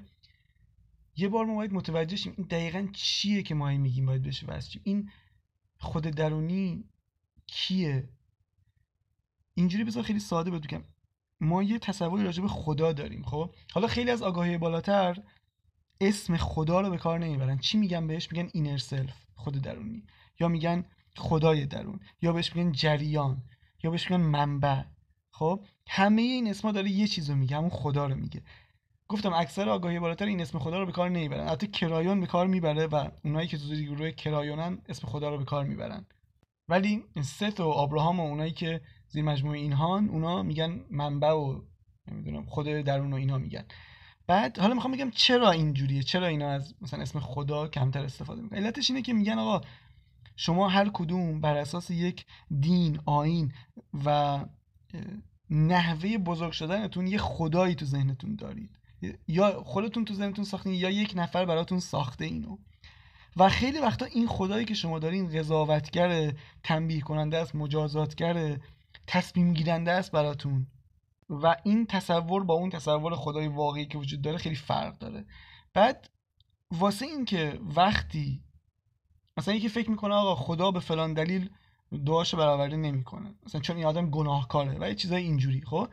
یه 1.16 1.28
بار 1.28 1.44
ما 1.44 1.54
باید 1.54 1.72
متوجه 1.72 2.16
شیم 2.16 2.34
این 2.36 2.46
دقیقا 2.46 2.88
چیه 2.92 3.42
که 3.42 3.54
ما 3.54 3.70
میگیم 3.70 4.06
باید 4.06 4.22
بشه 4.22 4.46
واسه 4.46 4.80
این 4.84 5.10
خود 5.78 6.02
درونی 6.02 6.84
کیه؟ 7.50 8.08
اینجوری 9.54 9.84
بذار 9.84 10.02
خیلی 10.02 10.20
ساده 10.20 10.50
بگم. 10.50 10.82
ما 11.40 11.62
یه 11.62 11.78
تصوری 11.78 12.24
راجع 12.24 12.42
به 12.42 12.48
خدا 12.48 12.92
داریم 12.92 13.22
خب؟ 13.22 13.54
حالا 13.72 13.86
خیلی 13.86 14.10
از 14.10 14.22
آگاهی 14.22 14.58
بالاتر 14.58 15.22
اسم 16.00 16.36
خدا 16.36 16.80
رو 16.80 16.90
به 16.90 16.98
کار 16.98 17.18
نمی‌برن. 17.18 17.58
چی 17.58 17.78
میگن 17.78 18.06
بهش؟ 18.06 18.32
میگن 18.32 18.50
inner 18.52 18.78
self 18.78 19.26
خود 19.34 19.54
درونی. 19.62 20.02
یا 20.40 20.48
میگن 20.48 20.84
خدای 21.16 21.66
درون. 21.66 22.00
یا 22.22 22.32
بهش 22.32 22.56
میگن 22.56 22.72
جریان. 22.72 23.42
یا 23.82 23.90
بهش 23.90 24.10
میگن 24.10 24.22
منبع. 24.22 24.82
خب؟ 25.30 25.64
همه 25.88 26.22
این 26.22 26.50
اسما 26.50 26.72
داره 26.72 26.90
یه 26.90 27.06
چیزو 27.06 27.34
میگه 27.34 27.56
همون 27.56 27.70
خدا 27.70 28.06
رو 28.06 28.14
میگه. 28.14 28.42
گفتم 29.08 29.32
اکثر 29.32 29.68
آگاهی 29.68 29.98
بالاتر 29.98 30.26
این 30.26 30.40
اسم 30.40 30.58
خدا 30.58 30.80
رو 30.80 30.86
به 30.86 30.92
کار 30.92 31.08
نمی‌برن. 31.08 31.48
البته 31.48 31.66
کرایون 31.66 32.20
به 32.20 32.26
کار 32.26 32.46
می‌بره 32.46 32.86
و 32.86 33.08
اونایی 33.24 33.48
که 33.48 33.58
تو 33.58 33.68
گروه 33.68 34.10
کرایونن 34.10 34.78
اسم 34.88 35.08
خدا 35.08 35.30
رو 35.30 35.38
به 35.38 35.44
کار 35.44 35.64
می‌برن. 35.64 36.06
ولی 36.70 37.04
ست 37.22 37.60
و 37.60 37.68
ابراهام 37.68 38.20
و 38.20 38.22
اونایی 38.22 38.52
که 38.52 38.80
زیر 39.08 39.24
مجموعه 39.24 39.58
اینهان 39.58 40.08
اونا 40.08 40.42
میگن 40.42 40.80
منبع 40.90 41.30
و 41.30 41.60
نمی‌دونم 42.10 42.46
خود 42.46 42.66
درون 42.66 43.12
و 43.12 43.16
اینا 43.16 43.38
میگن. 43.38 43.64
بعد 44.26 44.58
حالا 44.58 44.74
می‌خوام 44.74 44.92
بگم 44.92 45.10
چرا 45.10 45.50
اینجوریه؟ 45.50 46.02
چرا 46.02 46.26
اینا 46.26 46.50
از 46.50 46.74
مثلا 46.80 47.02
اسم 47.02 47.20
خدا 47.20 47.68
کمتر 47.68 48.04
استفاده 48.04 48.42
می‌کنن؟ 48.42 48.58
علتش 48.58 48.90
اینه 48.90 49.02
که 49.02 49.12
میگن 49.12 49.38
آقا 49.38 49.60
شما 50.36 50.68
هر 50.68 50.88
کدوم 50.88 51.40
بر 51.40 51.56
اساس 51.56 51.90
یک 51.90 52.26
دین 52.60 53.00
آین 53.06 53.52
و 54.04 54.40
نحوه 55.50 56.18
بزرگ 56.18 56.52
شدنتون 56.52 57.06
یه 57.06 57.18
خدایی 57.18 57.74
تو 57.74 57.84
ذهنتون 57.84 58.36
دارید. 58.36 58.70
یا 59.28 59.62
خودتون 59.62 60.04
تو 60.04 60.14
ذهنتون 60.14 60.44
ساختین 60.44 60.72
یا 60.72 60.90
یک 60.90 61.12
نفر 61.16 61.44
براتون 61.44 61.80
ساخته 61.80 62.24
اینو. 62.24 62.58
و 63.36 63.48
خیلی 63.48 63.78
وقتا 63.78 64.06
این 64.06 64.28
خدایی 64.28 64.64
که 64.64 64.74
شما 64.74 64.98
دارین 64.98 65.28
قضاوتگر 65.28 66.32
تنبیه 66.64 67.00
کننده 67.00 67.38
است 67.38 67.54
مجازاتگر 67.54 68.58
تصمیم 69.06 69.52
گیرنده 69.52 69.92
است 69.92 70.12
براتون. 70.12 70.66
و 71.28 71.56
این 71.64 71.86
تصور 71.86 72.44
با 72.44 72.54
اون 72.54 72.70
تصور 72.70 73.14
خدای 73.14 73.48
واقعی 73.48 73.86
که 73.86 73.98
وجود 73.98 74.22
داره 74.22 74.38
خیلی 74.38 74.54
فرق 74.54 74.98
داره. 74.98 75.24
بعد 75.74 76.10
واسه 76.70 77.06
اینکه 77.06 77.60
وقتی 77.76 78.42
مثلا 79.36 79.54
یکی 79.54 79.68
فکر 79.68 79.90
می‌کنه 79.90 80.14
آقا 80.14 80.34
خدا 80.34 80.70
به 80.70 80.80
فلان 80.80 81.14
دلیل 81.14 81.50
دعاشو 82.06 82.36
برآورده 82.36 82.76
نمی‌کنه. 82.76 83.34
مثلا 83.46 83.60
چون 83.60 83.76
این 83.76 83.86
آدم 83.86 84.10
گناهکاره 84.10 84.78
و 84.80 84.88
یه 84.88 84.94
چیزای 84.94 85.22
اینجوری 85.22 85.62
خب؟ 85.62 85.88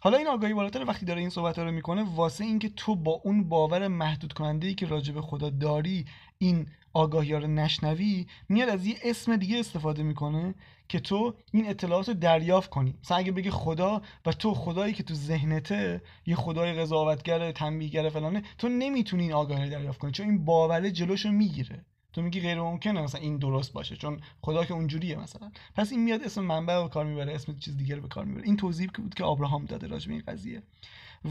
حالا 0.00 0.18
این 0.18 0.26
آگاهی 0.26 0.54
بالاتر 0.54 0.84
وقتی 0.84 1.06
داره 1.06 1.20
این 1.20 1.30
صحبت 1.30 1.58
رو 1.58 1.72
می‌کنه 1.72 2.02
واسه 2.14 2.44
اینکه 2.44 2.68
تو 2.68 2.96
با 2.96 3.20
اون 3.24 3.48
باور 3.48 3.88
محدود 3.88 4.32
کننده 4.32 4.68
ای 4.68 4.74
که 4.74 4.86
راجع 4.86 5.14
به 5.14 5.22
خدا 5.22 5.50
داری 5.50 6.04
این 6.38 6.66
آگاهی 6.92 7.32
ها 7.32 7.38
رو 7.38 7.46
نشنوی 7.46 8.26
میاد 8.48 8.68
از 8.68 8.86
یه 8.86 8.96
اسم 9.04 9.36
دیگه 9.36 9.58
استفاده 9.58 10.02
می‌کنه 10.02 10.54
که 10.88 11.00
تو 11.00 11.34
این 11.52 11.68
اطلاعات 11.68 12.08
رو 12.08 12.14
دریافت 12.14 12.70
کنی. 12.70 12.94
مثلا 13.04 13.16
اگه 13.16 13.32
بگه 13.32 13.50
خدا 13.50 14.02
و 14.26 14.32
تو 14.32 14.54
خدایی 14.54 14.94
که 14.94 15.02
تو 15.02 15.14
ذهنته 15.14 16.02
یه 16.26 16.36
خدای 16.36 16.72
قضاوتگر 16.72 17.52
تنبیهگر 17.52 18.08
فلانه 18.08 18.42
تو 18.58 18.68
نمی‌تونی 18.68 19.22
این 19.22 19.32
آگاهی 19.32 19.70
دریافت 19.70 19.98
کنی 19.98 20.12
چون 20.12 20.26
این 20.26 20.44
باوره 20.44 20.90
جلوشو 20.90 21.30
می‌گیره. 21.30 21.84
تو 22.12 22.22
میگی 22.22 22.40
غیر 22.40 22.60
ممکنه 22.60 23.02
مثلا 23.02 23.20
این 23.20 23.38
درست 23.38 23.72
باشه 23.72 23.96
چون 23.96 24.20
خدا 24.42 24.64
که 24.64 24.74
اونجوریه 24.74 25.16
مثلا. 25.16 25.52
پس 25.74 25.92
این 25.92 26.04
میاد 26.04 26.22
اسم 26.22 26.40
منبع 26.40 26.74
رو 26.74 26.88
کار 26.88 27.04
می‌بره 27.04 27.34
اسم 27.34 27.58
چیز 27.58 27.76
دیگه 27.76 27.94
رو 27.94 28.02
به 28.02 28.08
کار 28.08 28.24
می‌بره. 28.24 28.44
این 28.44 28.56
توضیح 28.56 28.90
بود 28.94 29.14
که 29.14 29.24
ابراهام 29.24 29.64
داده 29.64 29.86
راجع 29.86 30.08
به 30.08 30.12
این 30.12 30.22
قضیه. 30.26 30.62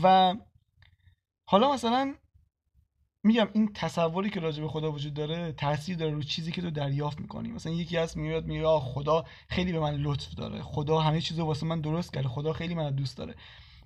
و 0.04 0.36
حالا 1.46 1.74
مثلا 1.74 2.16
میگم 3.24 3.48
این 3.54 3.74
تصوری 3.74 4.30
که 4.30 4.40
راجع 4.40 4.62
به 4.62 4.70
خدا 4.70 4.92
وجود 4.92 5.14
داره 5.14 5.52
تاثیر 5.52 5.98
داره 5.98 6.12
رو 6.12 6.24
چیزی 6.24 6.52
که 6.52 6.62
تو 6.62 6.70
دریافت 6.70 7.20
می‌کنی. 7.20 7.52
مثلا 7.52 7.74
یکی 7.74 7.98
از 7.98 8.18
میاد 8.18 8.46
میگه 8.46 8.80
خدا 8.80 9.26
خیلی 9.48 9.72
به 9.72 9.80
من 9.80 9.96
لطف 9.96 10.34
داره. 10.34 10.62
خدا 10.62 11.00
همه 11.00 11.22
چیزو 11.22 11.46
واسه 11.46 11.66
من 11.66 11.82
درست 11.82 12.14
کرده. 12.14 12.28
خدا 12.28 12.54
خیلی 12.54 12.76
من 12.76 12.96
دوست 12.96 13.18
داره. 13.18 13.36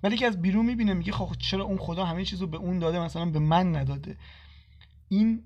ولی 0.02 0.16
که 0.16 0.26
از 0.26 0.42
بیرون 0.42 0.66
می‌بینه 0.66 0.94
میگه 0.94 1.12
خب 1.12 1.36
چرا 1.38 1.64
اون 1.64 1.78
خدا 1.78 2.04
همه 2.04 2.24
چیزو 2.24 2.46
به 2.46 2.56
اون 2.56 2.78
داده 2.78 3.00
مثلا 3.00 3.26
به 3.26 3.38
من 3.38 3.76
نداده؟ 3.76 4.16
این 5.08 5.42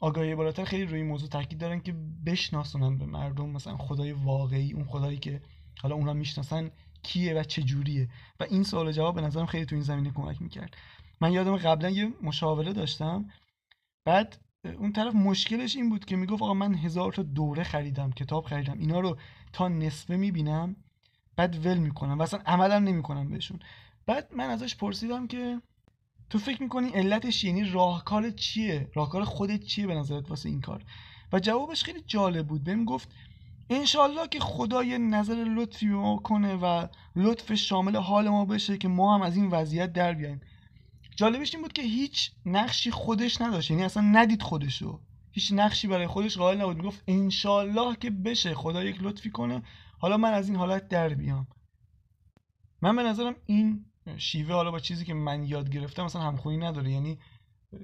آگاهی 0.00 0.34
بالاتر 0.34 0.64
خیلی 0.64 0.84
روی 0.84 1.02
موضوع 1.02 1.28
تاکید 1.28 1.58
دارن 1.58 1.80
که 1.80 1.94
بشناسونن 2.26 2.98
به 2.98 3.06
مردم 3.06 3.48
مثلا 3.48 3.76
خدای 3.76 4.12
واقعی 4.12 4.72
اون 4.72 4.84
خدایی 4.84 5.18
که 5.18 5.42
حالا 5.82 5.94
اونا 5.94 6.12
می‌شناسن 6.12 6.70
کیه 7.02 7.34
و 7.34 7.42
چه 7.42 7.62
جوریه. 7.62 8.08
و 8.40 8.44
این 8.44 8.62
سوال 8.62 8.92
جواب 8.92 9.14
به 9.14 9.20
نظرم 9.20 9.46
خیلی 9.46 9.66
تو 9.66 9.74
این 9.74 9.84
زمینه 9.84 10.10
کمک 10.10 10.42
می‌کرد. 10.42 10.76
من 11.20 11.32
یادم 11.32 11.56
قبلا 11.56 11.90
یه 11.90 12.12
مشاوره 12.22 12.72
داشتم. 12.72 13.28
بعد 14.04 14.38
اون 14.78 14.92
طرف 14.92 15.14
مشکلش 15.14 15.76
این 15.76 15.88
بود 15.88 16.04
که 16.04 16.16
می‌گفت 16.16 16.42
آقا 16.42 16.54
من 16.54 16.74
هزار 16.74 17.12
تا 17.12 17.22
دوره 17.22 17.62
خریدم 17.62 18.10
کتاب 18.10 18.44
خریدم 18.44 18.78
اینا 18.78 19.00
رو 19.00 19.18
تا 19.52 19.68
نصفه 19.68 20.16
می‌بینم 20.16 20.76
بعد 21.36 21.66
ول 21.66 21.78
می‌کنم 21.78 22.18
و 22.18 22.22
اصلا 22.22 22.40
عملا 22.46 22.78
نمی‌کنم 22.78 23.28
بهشون. 23.28 23.58
بعد 24.06 24.34
من 24.34 24.50
ازش 24.50 24.76
پرسیدم 24.76 25.26
که 25.26 25.60
تو 26.30 26.38
فکر 26.38 26.62
می‌کنی 26.62 26.88
علتش 26.88 27.44
یعنی 27.44 27.64
راهکار 27.64 28.30
چیه؟ 28.30 28.90
راهکار 28.94 29.24
خودت 29.24 29.64
چیه 29.64 29.86
به 29.86 29.94
نظرت 29.94 30.30
واسه 30.30 30.48
این 30.48 30.60
کار؟ 30.60 30.84
و 31.32 31.40
جوابش 31.40 31.84
خیلی 31.84 32.00
جالب 32.06 32.46
بود. 32.46 32.64
بهم 32.64 32.84
گفت 32.84 33.08
انشالله 33.70 34.28
که 34.28 34.40
خدا 34.40 34.84
یه 34.84 34.98
نظر 34.98 35.34
لطفی 35.34 35.88
به 35.88 35.94
ما 35.94 36.16
کنه 36.16 36.54
و 36.54 36.86
لطف 37.16 37.54
شامل 37.54 37.96
حال 37.96 38.28
ما 38.28 38.44
بشه 38.44 38.78
که 38.78 38.88
ما 38.88 39.14
هم 39.14 39.22
از 39.22 39.36
این 39.36 39.46
وضعیت 39.46 39.92
در 39.92 40.12
بیایم 40.12 40.40
جالبش 41.16 41.54
این 41.54 41.62
بود 41.62 41.72
که 41.72 41.82
هیچ 41.82 42.30
نقشی 42.46 42.90
خودش 42.90 43.40
نداشت. 43.40 43.70
یعنی 43.70 43.84
اصلا 43.84 44.02
ندید 44.02 44.42
خودشو. 44.42 45.00
هیچ 45.32 45.52
نقشی 45.52 45.88
برای 45.88 46.06
خودش 46.06 46.38
قائل 46.38 46.60
نبود. 46.60 46.76
می‌گفت 46.76 47.02
انشالله 47.08 47.96
که 47.96 48.10
بشه 48.10 48.54
خدا 48.54 48.84
یک 48.84 48.96
لطفی 49.00 49.30
کنه. 49.30 49.62
حالا 49.98 50.16
من 50.16 50.32
از 50.32 50.48
این 50.48 50.56
حالت 50.56 50.88
در 50.88 51.08
بیام. 51.08 51.46
من 52.82 52.96
به 52.96 53.02
نظرم 53.02 53.34
این 53.46 53.84
شیوه 54.16 54.54
حالا 54.54 54.70
با 54.70 54.78
چیزی 54.78 55.04
که 55.04 55.14
من 55.14 55.44
یاد 55.44 55.70
گرفتم 55.70 56.04
مثلا 56.04 56.22
همخونی 56.22 56.56
نداره. 56.56 56.90
یعنی 56.90 57.18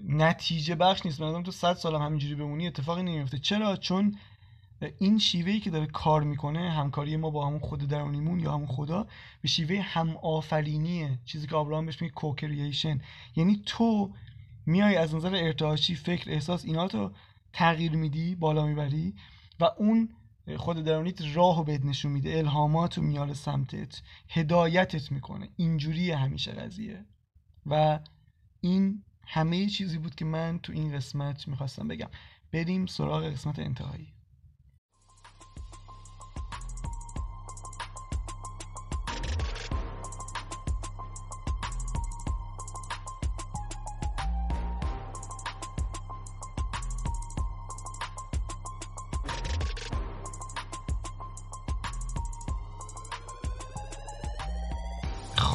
نتیجه 0.09 0.75
بخش 0.75 1.07
نیست. 1.07 1.21
من 1.21 1.43
تو 1.43 1.51
صد 1.51 1.75
سالم 1.75 2.03
همینجوری 2.03 2.35
بمونی 2.35 2.67
اتفاقی 2.67 3.03
نمیفته. 3.03 3.39
چرا؟ 3.39 3.77
چون 3.77 4.19
این 4.99 5.19
شیوهی 5.19 5.61
که 5.61 5.71
داره 5.71 5.87
کار 5.87 6.23
می‌کنه 6.23 6.71
همکاری 6.71 7.17
ما 7.17 7.31
با 7.31 7.47
همون 7.47 7.59
خود 7.59 7.89
درونیمون 7.89 8.41
یا 8.41 8.53
همون 8.53 8.67
خدا 8.67 9.07
به 9.43 9.49
شیوه 9.49 9.81
هم 9.81 10.17
آفرینیه 10.17 11.19
چیزی 11.25 11.47
که 11.47 11.57
آبراهام 11.57 11.87
بهش 11.87 12.03
میگه 12.03 12.15
کوکرییشن 12.15 13.01
یعنی 13.37 13.63
تو 13.67 14.15
میای 14.67 14.97
از 14.97 15.15
نظر 15.15 15.35
ارتعاشی 15.35 15.95
فکر 15.95 16.31
احساس 16.31 16.65
اینا 16.65 16.87
رو 16.87 17.13
تغییر 17.53 17.93
میدی 17.93 18.35
بالا 18.35 18.67
می‌بری 18.67 19.15
و 19.61 19.65
اون 19.79 20.09
خود 20.57 20.85
درونیت 20.85 21.37
راهو 21.37 21.65
بهت 21.65 21.85
نشون 21.85 22.13
میده 22.13 22.39
الهامات 22.39 22.99
رو 22.99 23.05
میاره 23.05 23.35
سمتت 23.35 24.03
هدایتت 24.29 25.13
می‌کنه. 25.13 25.49
اینجوری 25.57 26.11
همیشه 26.11 26.53
قضیه. 26.53 27.05
و 27.67 28.01
این 28.61 29.05
همه 29.27 29.67
چیزی 29.67 29.99
بود 29.99 30.15
که 30.15 30.25
من 30.25 30.59
تو 30.59 30.73
این 30.73 30.93
قسمت 30.93 31.49
می‌خواستم 31.49 31.89
بگم. 31.89 32.09
بریم 32.53 32.87
سراغ 32.87 33.25
قسمت 33.25 33.59
انتهایی. 33.59 34.16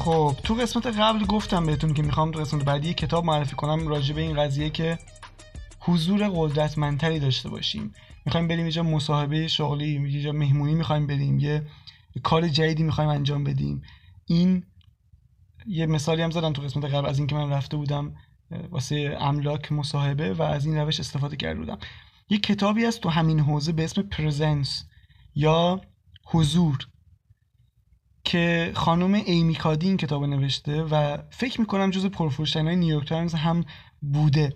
خب 0.01 0.35
تو 0.43 0.53
قسمت 0.53 0.87
قبل 0.87 1.25
گفتم 1.25 1.65
بهتون 1.65 1.93
که 1.93 2.01
می‌خوام 2.01 2.31
تو 2.31 2.39
قسمت 2.39 2.65
بعدی 2.65 2.93
کتاب 2.93 3.25
معرفی 3.25 3.55
کنم 3.55 3.87
راجع 3.87 4.15
به 4.15 4.21
این 4.21 4.35
قضیه 4.35 4.69
که 4.69 4.99
حضور 5.79 6.31
قدرتمندتری 6.33 7.19
داشته 7.19 7.49
باشیم. 7.49 7.93
می‌خوایم 8.25 8.47
بریم 8.47 8.61
اینجا 8.61 8.83
مصاحبه 8.83 9.47
شغلی 9.47 9.85
اینجا 9.85 10.31
مهمونی 10.31 10.75
می‌خوایم 10.75 11.07
بریم 11.07 11.39
یه 11.39 11.67
کار 12.23 12.47
جدیدی 12.47 12.83
می‌خوایم 12.83 13.09
انجام 13.09 13.43
بدیم. 13.43 13.81
این 14.25 14.63
یه 15.65 15.85
مثالی 15.85 16.21
هم 16.21 16.31
زدم 16.31 16.53
تو 16.53 16.61
قسمت 16.61 16.85
قبل 16.85 17.05
از 17.05 17.17
اینکه 17.17 17.35
من 17.35 17.49
رفته 17.49 17.77
بودم 17.77 18.15
واسه 18.69 19.17
املاک 19.19 19.71
مصاحبه 19.71 20.33
و 20.33 20.41
از 20.41 20.65
این 20.65 20.77
روش 20.77 20.99
استفاده 20.99 21.35
کرده 21.35 21.59
بودم. 21.59 21.77
یه 22.29 22.37
کتابی 22.37 22.85
هست 22.85 23.01
تو 23.01 23.09
همین 23.09 23.39
حوزه 23.39 23.71
به 23.71 23.83
اسم 23.83 24.01
Presence 24.01 24.85
یا 25.35 25.81
حضور. 26.25 26.87
که 28.31 28.71
خانم 28.75 29.13
ایمی 29.13 29.55
کادی 29.55 29.87
این 29.87 29.97
کتاب 29.97 30.25
نوشته 30.25 30.83
و 30.83 31.17
فکر 31.29 31.61
می‌کنم 31.61 31.89
جز 31.89 32.05
پرفروشترین 32.05 32.67
های 32.67 32.75
نیویورک 32.75 33.07
تایمز 33.07 33.33
هم 33.33 33.65
بوده. 34.01 34.53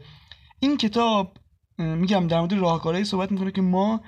این 0.60 0.78
کتاب 0.78 1.38
میگم 1.78 2.28
در 2.28 2.40
مورد 2.40 2.54
راهکارهایی 2.54 3.06
صحبت 3.06 3.32
می‌کنه 3.32 3.52
که 3.52 3.62
ما 3.62 4.02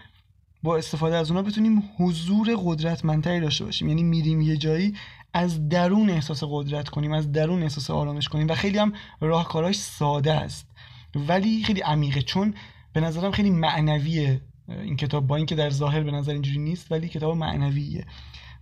با 0.64 0.78
استفاده 0.78 1.16
از 1.16 1.32
اونا 1.32 1.44
بتونیم 1.44 1.84
حضور 1.98 2.58
قدرتمندتری 2.66 3.40
داشته 3.40 3.66
باشیم. 3.66 3.88
یعنی 3.88 4.04
میریم 4.04 4.42
یه 4.42 4.58
جایی 4.58 4.94
از 5.34 5.70
درون 5.70 6.10
احساس 6.10 6.44
قدرت 6.50 6.90
کنیم 6.90 7.12
از 7.12 7.32
درون 7.32 7.64
احساس 7.64 7.90
آرامش 7.90 8.30
کنیم 8.30 8.48
و 8.48 8.56
خیلی 8.56 8.78
هم 8.78 8.94
راهکاراش 9.22 9.76
ساده 9.76 10.34
است. 10.34 10.68
ولی 11.16 11.64
خیلی 11.64 11.82
عمیقه 11.82 12.22
چون 12.22 12.54
به 12.94 13.02
نظرم 13.02 13.32
خیلی 13.32 13.50
معنویه 13.50 14.42
این 14.70 14.96
کتاب 14.96 15.28
با 15.28 15.36
اینکه 15.36 15.56
در 15.56 15.70
ظاهر 15.70 16.04
به 16.04 16.12
نظر 16.12 16.32
اینجوری 16.32 16.60
نیست 16.60 16.92
ولی 16.92 17.08
کتاب 17.08 17.38
معنویه. 17.38 18.06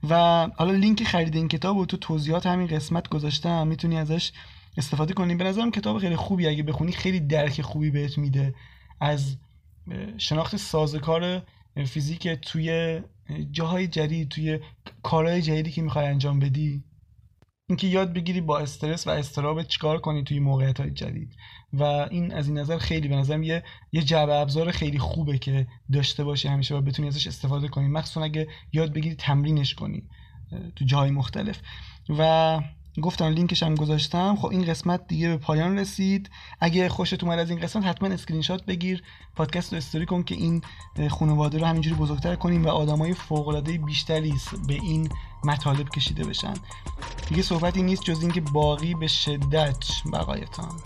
و 0.10 0.48
حالا 0.58 0.72
لینک 0.72 1.04
خرید 1.04 1.36
این 1.36 1.48
کتاب 1.48 1.78
و 1.78 1.86
تو 1.86 1.98
توضیحات 1.98 2.46
همین 2.46 2.68
قسمت 2.68 3.10
گذاشتم. 3.10 3.68
می‌تونی 3.68 3.98
ازش 3.98 4.32
استفاده 4.78 5.13
کنی. 5.13 5.36
به 5.36 5.44
نظرم 5.44 5.72
کتاب 5.72 5.98
خیلی 5.98 6.15
خوبی. 6.15 6.48
اگه 6.48 6.63
بخونی 6.63 6.91
خیلی 6.91 7.20
درک 7.20 7.62
خوبی 7.62 7.91
بهت 7.91 8.18
میده. 8.18 8.56
از 9.00 9.38
شناخت 10.18 10.58
سازکار 10.58 11.41
فیزیک 11.86 12.28
توی 12.28 13.02
جاهای 13.52 13.88
جدید 13.88 14.30
توی 14.30 14.60
کارهای 15.04 15.41
جدیدی 15.41 15.72
که 15.72 15.82
می‌خوای 15.82 16.08
انجام 16.08 16.39
بدی. 16.39 16.84
اینکه 17.69 17.88
یاد 17.88 18.13
بگیری 18.13 18.41
با 18.41 18.60
استرس 18.60 19.08
و 19.08 19.10
استراب 19.10 19.63
چیکار 19.63 19.97
کنی 19.97 20.23
توی 20.23 20.39
موقعیت 20.39 20.80
های 20.80 20.91
جدید. 20.91 21.36
و 21.73 21.84
این 21.84 22.34
از 22.34 22.47
این 22.47 22.58
نظر 22.58 22.78
خیلی 22.78 23.08
به 23.08 23.15
نظرم 23.15 23.43
یه 23.43 23.63
یه 23.91 24.01
جعبه 24.01 24.36
ابزار 24.36 24.71
خیلی 24.71 24.99
خوبه 24.99 25.38
که 25.38 25.67
داشته 25.93 26.23
باشی 26.23 26.47
همیشه 26.47 26.75
و 26.75 26.82
بتونی 26.82 27.08
ازش 27.08 27.28
استفاده 27.28 27.67
کنی. 27.67 27.88
مخصوصا 27.88 28.23
اگه 28.23 28.47
یاد 28.73 28.93
بگیری 28.93 29.15
تمرینش 29.15 29.75
کنی 29.75 30.04
تو 30.75 30.86
جاهای 30.86 31.12
مختلف. 31.12 31.62
و 32.10 32.62
گفتم 33.01 33.25
لینکش 33.25 33.63
هم 33.63 33.75
گذاشتم. 33.75 34.36
خب 34.36 34.47
این 34.47 34.65
قسمت 34.65 35.08
دیگه 35.08 35.28
به 35.28 35.38
پایان 35.38 35.80
رسید. 35.80 36.30
اگه 36.60 36.89
خوشت 36.89 37.23
اومد 37.23 37.39
از 37.39 37.49
این 37.49 37.60
قسمت 37.60 37.86
حتما 37.86 38.10
اسکرین 38.10 38.41
شات 38.41 38.65
بگیر. 38.65 39.04
پادکست 39.36 39.73
رو 39.73 39.78
استوری 39.78 40.06
کن 40.06 40.23
که 40.23 40.36
این 40.36 40.62
خانواده 41.10 41.58
رو 41.58 41.65
همینجوری 41.65 41.95
بزرگتر 41.95 42.36
کنیم 42.36 42.65
و 42.65 42.69
آدمای 42.69 43.13
فوق 43.13 43.47
العاده 43.47 43.78
بیشتری 43.78 44.34
به 44.67 44.73
این 44.73 45.10
مطالب 45.45 45.89
کشیده 45.89 46.23
بشن. 46.23 46.53
دیگه 47.29 47.41
صحبتی 47.41 47.84
نیست 47.84 48.03
جز 48.03 48.21
اینکه 48.21 48.41
باقی 48.41 48.93
به 48.93 49.08
شدت 49.08 49.86
بقایتان. 50.13 50.81